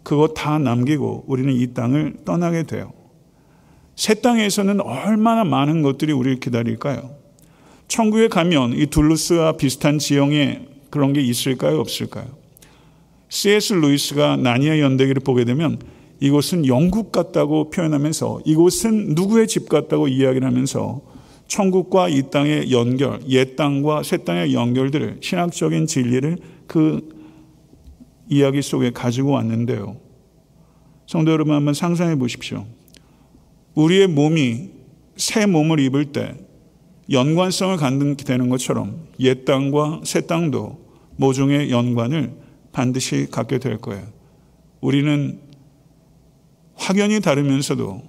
그거 0.02 0.28
다 0.28 0.58
남기고 0.58 1.24
우리는 1.26 1.52
이 1.52 1.74
땅을 1.74 2.16
떠나게 2.24 2.64
돼요. 2.64 2.92
새 3.94 4.14
땅에서는 4.14 4.80
얼마나 4.80 5.44
많은 5.44 5.82
것들이 5.82 6.12
우리를 6.12 6.40
기다릴까요? 6.40 7.10
천국에 7.88 8.28
가면 8.28 8.72
이 8.74 8.86
둘루스와 8.86 9.52
비슷한 9.58 9.98
지형에 9.98 10.66
그런 10.90 11.12
게 11.12 11.20
있을까요? 11.20 11.78
없을까요? 11.78 12.26
C.S. 13.28 13.74
루이스가 13.74 14.36
나니아 14.36 14.78
연대기를 14.78 15.22
보게 15.22 15.44
되면 15.44 15.78
이곳은 16.20 16.66
영국 16.66 17.12
같다고 17.12 17.70
표현하면서 17.70 18.42
이곳은 18.44 19.14
누구의 19.14 19.46
집 19.48 19.68
같다고 19.68 20.08
이야기를 20.08 20.46
하면서 20.46 21.00
천국과 21.48 22.08
이 22.08 22.30
땅의 22.30 22.70
연결, 22.72 23.20
옛 23.28 23.56
땅과 23.56 24.04
새 24.04 24.18
땅의 24.18 24.54
연결들을 24.54 25.18
신학적인 25.20 25.86
진리를 25.86 26.38
그 26.66 27.21
이야기 28.32 28.62
속에 28.62 28.90
가지고 28.92 29.32
왔는데요. 29.32 29.96
성도 31.06 31.32
여러분 31.32 31.54
한번 31.54 31.74
상상해 31.74 32.16
보십시오. 32.16 32.64
우리의 33.74 34.06
몸이 34.06 34.70
새 35.16 35.44
몸을 35.44 35.78
입을 35.80 36.06
때 36.06 36.34
연관성을 37.10 37.76
갖게 37.76 38.14
되는 38.16 38.48
것처럼 38.48 39.06
옛 39.20 39.44
땅과 39.44 40.00
새 40.04 40.22
땅도 40.22 40.80
모종의 41.16 41.70
연관을 41.70 42.32
반드시 42.72 43.28
갖게 43.30 43.58
될 43.58 43.76
거예요. 43.76 44.02
우리는 44.80 45.38
확연히 46.74 47.20
다르면서도 47.20 48.02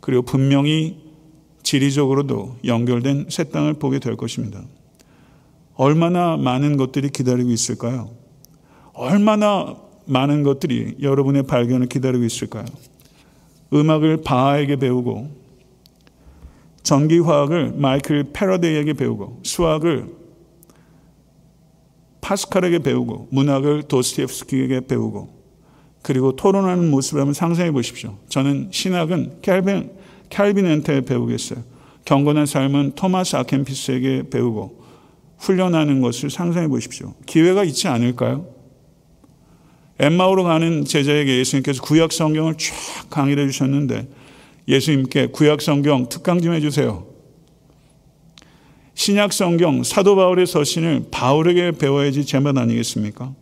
그리고 0.00 0.22
분명히 0.22 0.98
지리적으로도 1.62 2.58
연결된 2.66 3.26
새 3.30 3.44
땅을 3.44 3.74
보게 3.74 3.98
될 3.98 4.16
것입니다. 4.16 4.62
얼마나 5.74 6.36
많은 6.36 6.76
것들이 6.76 7.08
기다리고 7.08 7.50
있을까요? 7.50 8.19
얼마나 8.92 9.76
많은 10.06 10.42
것들이 10.42 10.96
여러분의 11.00 11.44
발견을 11.44 11.86
기다리고 11.86 12.24
있을까요? 12.24 12.64
음악을 13.72 14.22
바하에게 14.22 14.76
배우고 14.76 15.30
전기화학을 16.82 17.74
마이클 17.76 18.24
패러데이에게 18.32 18.94
배우고 18.94 19.40
수학을 19.44 20.08
파스칼에게 22.20 22.80
배우고 22.80 23.28
문학을 23.30 23.84
도스티옙스키에게 23.84 24.86
배우고 24.86 25.40
그리고 26.02 26.34
토론하는 26.34 26.90
모습을 26.90 27.20
한번 27.20 27.34
상상해 27.34 27.70
보십시오. 27.70 28.16
저는 28.28 28.68
신학은 28.70 29.40
캘빈 29.42 29.90
캘빈한테 30.30 31.02
배우겠어요. 31.02 31.62
경건한 32.04 32.46
삶은 32.46 32.92
토마스 32.94 33.36
아켄피스에게 33.36 34.30
배우고 34.30 34.80
훈련하는 35.38 36.00
것을 36.00 36.30
상상해 36.30 36.68
보십시오. 36.68 37.14
기회가 37.26 37.64
있지 37.64 37.88
않을까요? 37.88 38.46
엠마오로 40.00 40.44
가는 40.44 40.86
제자에게 40.86 41.38
예수님께서 41.38 41.82
구약 41.82 42.12
성경을 42.12 42.54
쫙 42.56 43.10
강의를 43.10 43.44
해주셨는데 43.44 44.08
예수님께 44.66 45.26
구약 45.26 45.60
성경 45.60 46.08
특강 46.08 46.40
좀 46.40 46.54
해주세요. 46.54 47.06
신약 48.94 49.34
성경 49.34 49.82
사도 49.82 50.16
바울의 50.16 50.46
서신을 50.46 51.08
바울에게 51.10 51.72
배워야지 51.72 52.24
제맛 52.24 52.56
아니겠습니까? 52.56 53.34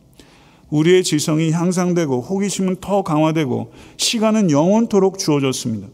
우리의 0.71 1.05
지성이 1.05 1.53
향상되고 1.53 2.23
호기심은 2.23 2.77
더 2.81 3.03
강화되고 3.03 3.73
시간은 3.97 4.51
영원토록 4.51 5.19
주어졌습니다. 5.19 5.87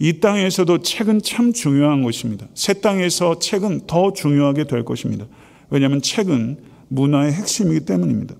이 0.00 0.18
땅에서도 0.18 0.78
책은 0.78 1.22
참 1.22 1.52
중요한 1.52 2.02
것입니다. 2.02 2.46
새 2.54 2.74
땅에서 2.74 3.38
책은 3.38 3.86
더 3.86 4.12
중요하게 4.12 4.64
될 4.64 4.84
것입니다. 4.84 5.26
왜냐하면 5.70 6.02
책은 6.02 6.58
문화의 6.88 7.32
핵심이기 7.32 7.86
때문입니다. 7.86 8.34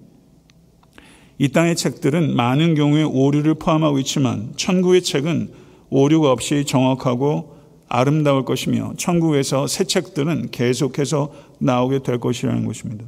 이 1.38 1.48
땅의 1.48 1.76
책들은 1.76 2.36
많은 2.36 2.74
경우에 2.74 3.02
오류를 3.02 3.54
포함하고 3.54 3.98
있지만 4.00 4.52
천국의 4.56 5.02
책은 5.02 5.52
오류가 5.90 6.30
없이 6.32 6.64
정확하고 6.64 7.54
아름다울 7.88 8.44
것이며 8.44 8.94
천국에서 8.96 9.66
새 9.66 9.84
책들은 9.84 10.50
계속해서 10.50 11.32
나오게 11.58 12.02
될 12.02 12.18
것이라는 12.18 12.64
것입니다. 12.66 13.04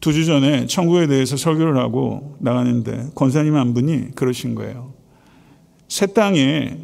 두 0.00 0.12
주 0.12 0.24
전에 0.24 0.66
천국에 0.66 1.06
대해서 1.06 1.36
설교를 1.36 1.76
하고 1.76 2.36
나가는데 2.40 3.10
권사님 3.14 3.54
한 3.54 3.74
분이 3.74 4.12
그러신 4.14 4.54
거예요. 4.54 4.94
새 5.88 6.06
땅에 6.06 6.78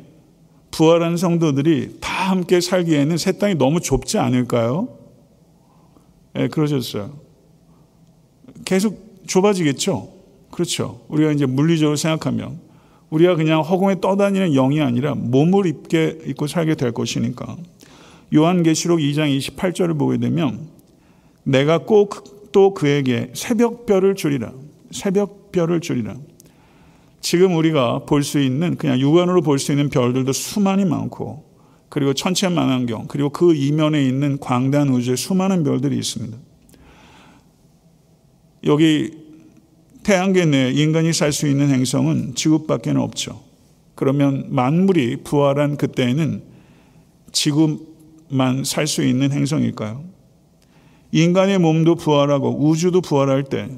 부활한 0.70 1.16
성도들이 1.16 1.98
다 2.00 2.30
함께 2.30 2.60
살기에는 2.60 3.16
새 3.16 3.38
땅이 3.38 3.54
너무 3.54 3.80
좁지 3.80 4.18
않을까요? 4.18 4.88
네, 6.34 6.48
그러셨어요. 6.48 7.25
계속 8.66 9.22
좁아지겠죠? 9.26 10.10
그렇죠. 10.50 11.00
우리가 11.08 11.32
이제 11.32 11.46
물리적으로 11.46 11.96
생각하면 11.96 12.60
우리가 13.08 13.36
그냥 13.36 13.62
허공에 13.62 14.02
떠다니는 14.02 14.52
영이 14.52 14.82
아니라 14.82 15.14
몸을 15.14 15.64
입게 15.64 16.18
입고 16.26 16.46
살게 16.46 16.74
될 16.74 16.92
것이니까. 16.92 17.56
요한계시록 18.34 18.98
2장 18.98 19.34
28절을 19.38 19.98
보게 19.98 20.18
되면 20.18 20.68
내가 21.44 21.78
꼭 21.78 22.36
또 22.56 22.72
그에게 22.72 23.30
새벽별을 23.34 24.14
주리라. 24.14 24.50
새벽별을 24.90 25.82
주리라. 25.82 26.16
지금 27.20 27.54
우리가 27.54 28.06
볼 28.06 28.22
수 28.22 28.40
있는 28.40 28.76
그냥 28.76 28.98
육안으로 28.98 29.42
볼 29.42 29.58
수 29.58 29.72
있는 29.72 29.90
별들도 29.90 30.32
수많이 30.32 30.86
많고 30.86 31.44
그리고 31.90 32.14
천체만환경 32.14 33.08
그리고 33.08 33.28
그 33.28 33.54
이면에 33.54 34.02
있는 34.02 34.38
광대한 34.38 34.88
우주에 34.88 35.16
수많은 35.16 35.64
별들이 35.64 35.98
있습니다. 35.98 36.38
여기 38.66 39.10
태양계 40.02 40.44
내에 40.44 40.70
인간이 40.72 41.12
살 41.12 41.32
수 41.32 41.48
있는 41.48 41.70
행성은 41.70 42.34
지구밖에 42.34 42.90
없죠. 42.90 43.40
그러면 43.94 44.46
만물이 44.50 45.18
부활한 45.24 45.76
그때에는 45.76 46.42
지구만 47.32 48.64
살 48.64 48.86
수 48.86 49.02
있는 49.02 49.32
행성일까요? 49.32 50.04
인간의 51.12 51.58
몸도 51.58 51.94
부활하고 51.94 52.68
우주도 52.68 53.00
부활할 53.00 53.44
때 53.44 53.70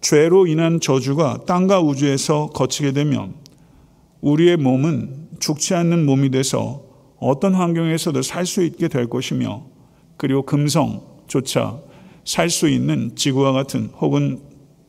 죄로 0.00 0.46
인한 0.46 0.80
저주가 0.80 1.44
땅과 1.46 1.80
우주에서 1.80 2.48
거치게 2.48 2.92
되면 2.92 3.34
우리의 4.20 4.56
몸은 4.56 5.28
죽지 5.38 5.74
않는 5.74 6.06
몸이 6.06 6.30
돼서 6.30 6.82
어떤 7.18 7.54
환경에서도 7.54 8.22
살 8.22 8.46
수 8.46 8.62
있게 8.64 8.88
될 8.88 9.08
것이며 9.08 9.64
그리고 10.16 10.42
금성조차 10.42 11.78
살 12.24 12.50
수 12.50 12.68
있는 12.68 13.16
지구와 13.16 13.52
같은 13.52 13.90
혹은 14.00 14.40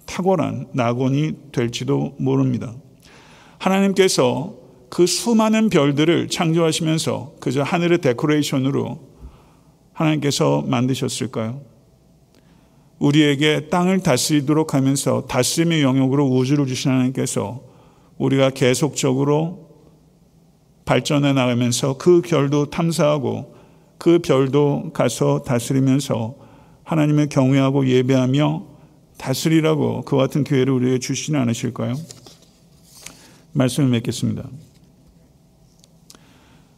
탁월한 0.05 0.67
낙원이 0.73 1.33
될지도 1.51 2.15
모릅니다. 2.19 2.73
하나님께서 3.57 4.55
그 4.89 5.07
수많은 5.07 5.69
별들을 5.69 6.29
창조하시면서 6.29 7.35
그저 7.39 7.63
하늘의 7.63 8.01
데코레이션으로 8.01 8.99
하나님께서 9.93 10.63
만드셨을까요? 10.67 11.61
우리에게 12.99 13.69
땅을 13.69 14.01
다스리도록 14.01 14.73
하면서 14.73 15.25
다스림의 15.25 15.81
영역으로 15.81 16.27
우주를 16.27 16.67
주신 16.67 16.91
하나님께서 16.91 17.63
우리가 18.17 18.51
계속적으로 18.51 19.69
발전해 20.85 21.33
나가면서 21.33 21.97
그 21.97 22.21
별도 22.21 22.69
탐사하고 22.69 23.55
그 23.97 24.19
별도 24.19 24.91
가서 24.93 25.41
다스리면서 25.43 26.42
하나님을 26.83 27.29
경외하고 27.29 27.87
예배하며 27.87 28.65
다스리라고 29.17 30.01
그 30.03 30.17
같은 30.17 30.43
기회를 30.43 30.73
우리에게 30.73 30.99
주시지 30.99 31.35
않으실까요? 31.35 31.95
말씀을 33.53 33.89
맺겠습니다. 33.89 34.47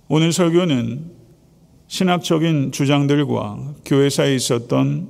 오늘 0.07 0.31
설교는 0.31 1.11
신학적인 1.87 2.71
주장들과 2.71 3.75
교회사에 3.85 4.35
있었던 4.35 5.09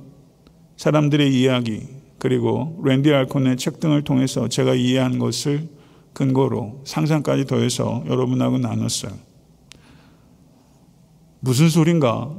사람들의 0.76 1.34
이야기 1.34 1.82
그리고 2.18 2.80
랜디 2.84 3.12
알콘의 3.12 3.56
책 3.56 3.80
등을 3.80 4.02
통해서 4.02 4.48
제가 4.48 4.74
이해한 4.74 5.18
것을 5.18 5.68
근거로 6.12 6.82
상상까지 6.84 7.44
더해서 7.44 8.02
여러분하고 8.06 8.58
나눴어요. 8.58 9.12
무슨 11.40 11.68
소린가 11.68 12.34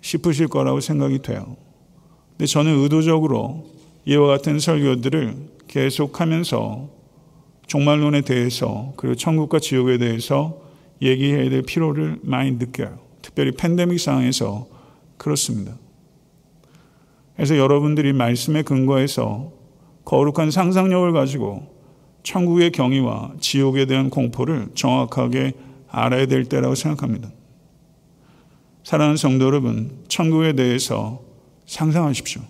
싶으실 0.00 0.48
거라고 0.48 0.80
생각이 0.80 1.20
돼요. 1.20 1.56
근데 2.30 2.46
저는 2.46 2.82
의도적으로 2.82 3.66
이와 4.04 4.26
같은 4.28 4.58
설교들을 4.58 5.36
계속하면서 5.68 6.88
종말론에 7.66 8.22
대해서 8.22 8.92
그리고 8.96 9.14
천국과 9.14 9.58
지옥에 9.58 9.98
대해서 9.98 10.60
얘기해야 11.02 11.50
될 11.50 11.62
필요를 11.62 12.18
많이 12.22 12.52
느껴요. 12.52 12.98
특별히 13.22 13.52
팬데믹 13.52 14.00
상황에서 14.00 14.66
그렇습니다. 15.18 15.76
그래서 17.36 17.56
여러분들이 17.56 18.12
말씀에 18.12 18.62
근거해서 18.62 19.52
거룩한 20.04 20.50
상상력을 20.50 21.12
가지고 21.12 21.76
천국의 22.22 22.72
경위와 22.72 23.34
지옥에 23.40 23.86
대한 23.86 24.10
공포를 24.10 24.68
정확하게 24.74 25.52
알아야 25.88 26.26
될 26.26 26.44
때라고 26.44 26.74
생각합니다. 26.74 27.30
사랑하는 28.88 29.18
성도 29.18 29.44
여러분, 29.44 29.90
천국에 30.08 30.54
대해서 30.54 31.20
상상하십시오. 31.66 32.40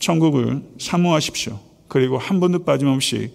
천국을 0.00 0.60
사모하십시오. 0.76 1.60
그리고 1.86 2.18
한 2.18 2.40
번도 2.40 2.64
빠짐없이 2.64 3.30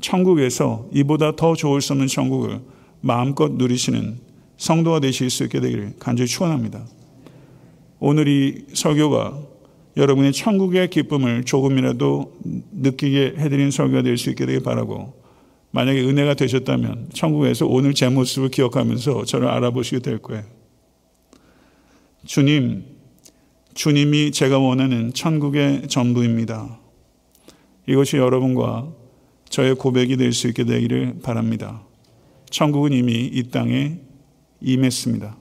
천국에서 0.00 0.88
이보다 0.92 1.36
더 1.36 1.54
좋을 1.54 1.80
수 1.80 1.92
없는 1.92 2.08
천국을 2.08 2.60
마음껏 3.00 3.52
누리시는 3.52 4.18
성도가 4.56 4.98
되실 4.98 5.30
수 5.30 5.44
있게 5.44 5.60
되기를 5.60 5.94
간절히 6.00 6.26
축원합니다. 6.26 6.84
오늘 8.00 8.26
이 8.26 8.64
설교가 8.74 9.38
여러분의 9.96 10.32
천국의 10.32 10.90
기쁨을 10.90 11.44
조금이라도 11.44 12.34
느끼게 12.72 13.34
해드린 13.38 13.70
설교가 13.70 14.02
될 14.02 14.18
수 14.18 14.30
있게 14.30 14.46
되길 14.46 14.64
바라고 14.64 15.17
만약에 15.70 16.00
은혜가 16.00 16.34
되셨다면 16.34 17.10
천국에서 17.12 17.66
오늘 17.66 17.94
제 17.94 18.08
모습을 18.08 18.48
기억하면서 18.48 19.24
저를 19.24 19.48
알아보시게 19.48 20.00
될 20.00 20.18
거예요. 20.18 20.44
주님, 22.26 22.84
주님이 23.74 24.32
제가 24.32 24.58
원하는 24.58 25.12
천국의 25.12 25.88
전부입니다. 25.88 26.78
이것이 27.86 28.16
여러분과 28.16 28.92
저의 29.48 29.74
고백이 29.74 30.16
될 30.16 30.32
수 30.32 30.48
있게 30.48 30.64
되기를 30.64 31.20
바랍니다. 31.22 31.82
천국은 32.50 32.92
이미 32.92 33.24
이 33.32 33.50
땅에 33.50 33.98
임했습니다. 34.60 35.36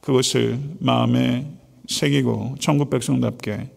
그것을 0.00 0.58
마음에 0.78 1.50
새기고 1.88 2.56
천국 2.60 2.90
백성답게 2.90 3.70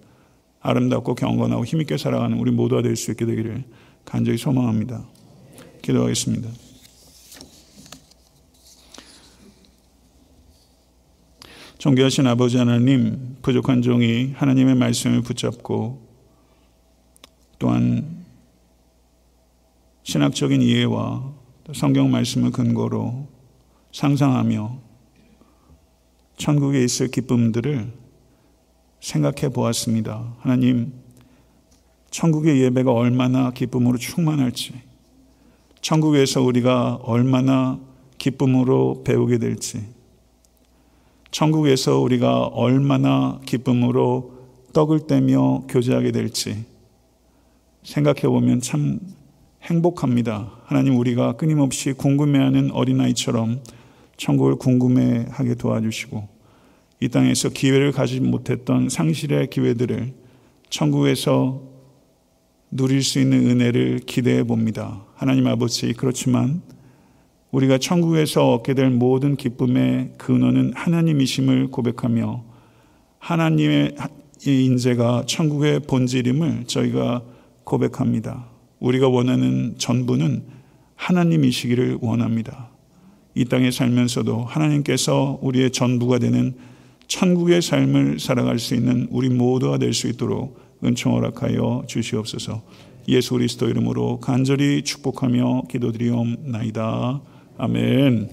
아름답고 0.59 1.15
경건하고 1.15 1.65
힘있게 1.65 1.97
살아가는 1.97 2.37
우리 2.37 2.51
모두가 2.51 2.81
될 2.81 2.95
수 2.95 3.11
있게 3.11 3.25
되기를 3.25 3.63
간절히 4.09 4.39
소망합니다. 4.39 5.05
기도하겠습니다. 5.83 6.49
존귀하신 11.77 12.25
아버지 12.25 12.57
하나님, 12.57 13.37
부족한 13.43 13.83
종이 13.83 14.33
하나님의 14.33 14.75
말씀을 14.75 15.21
붙잡고 15.21 16.01
또한 17.59 18.25
신학적인 20.03 20.61
이해와 20.63 21.31
성경 21.75 22.09
말씀을 22.09 22.51
근거로 22.51 23.27
상상하며 23.93 24.79
천국에 26.35 26.83
있을 26.83 27.09
기쁨들을 27.09 27.93
생각해 29.01 29.49
보았습니다. 29.53 30.35
하나님, 30.39 30.93
천국의 32.11 32.61
예배가 32.61 32.91
얼마나 32.91 33.51
기쁨으로 33.51 33.97
충만할지, 33.97 34.73
천국에서 35.81 36.41
우리가 36.41 36.99
얼마나 37.03 37.79
기쁨으로 38.17 39.03
배우게 39.03 39.37
될지, 39.37 39.81
천국에서 41.31 41.99
우리가 41.99 42.45
얼마나 42.47 43.39
기쁨으로 43.45 44.39
떡을 44.73 45.07
떼며 45.07 45.63
교제하게 45.67 46.11
될지 46.11 46.65
생각해 47.83 48.21
보면 48.21 48.61
참 48.61 48.99
행복합니다. 49.63 50.51
하나님 50.65 50.97
우리가 50.97 51.33
끊임없이 51.33 51.93
궁금해하는 51.93 52.71
어린아이처럼 52.71 53.61
천국을 54.17 54.55
궁금해하게 54.55 55.55
도와주시고 55.55 56.27
이 57.01 57.09
땅에서 57.09 57.49
기회를 57.49 57.91
가지 57.91 58.19
못했던 58.19 58.89
상실의 58.89 59.49
기회들을 59.49 60.13
천국에서 60.69 61.68
누릴 62.71 63.01
수 63.03 63.19
있는 63.19 63.49
은혜를 63.49 64.01
기대해 64.05 64.43
봅니다. 64.43 65.03
하나님 65.15 65.47
아버지, 65.47 65.93
그렇지만 65.93 66.61
우리가 67.51 67.79
천국에서 67.79 68.53
얻게 68.53 68.75
될 68.75 68.91
모든 68.91 69.35
기쁨의 69.35 70.13
근원은 70.17 70.73
하나님이심을 70.75 71.71
고백하며 71.71 72.43
하나님의 73.17 73.95
인재가 74.45 75.23
천국의 75.25 75.81
본질임을 75.81 76.65
저희가 76.67 77.23
고백합니다. 77.63 78.45
우리가 78.79 79.09
원하는 79.09 79.75
전부는 79.77 80.43
하나님이시기를 80.95 81.97
원합니다. 82.01 82.69
이 83.33 83.45
땅에 83.45 83.71
살면서도 83.71 84.45
하나님께서 84.45 85.39
우리의 85.41 85.71
전부가 85.71 86.19
되는 86.19 86.53
천국의 87.07 87.61
삶을 87.63 88.19
살아갈 88.19 88.59
수 88.59 88.75
있는 88.75 89.07
우리 89.09 89.29
모두가 89.29 89.79
될 89.79 89.93
수 89.93 90.07
있도록 90.07 90.68
은총 90.83 91.13
허락하여 91.13 91.83
주시옵소서. 91.87 92.61
예수 93.07 93.33
그리스도 93.33 93.67
이름으로 93.67 94.19
간절히 94.19 94.83
축복하며 94.83 95.63
기도드리옵나이다. 95.69 97.21
아멘. 97.57 98.29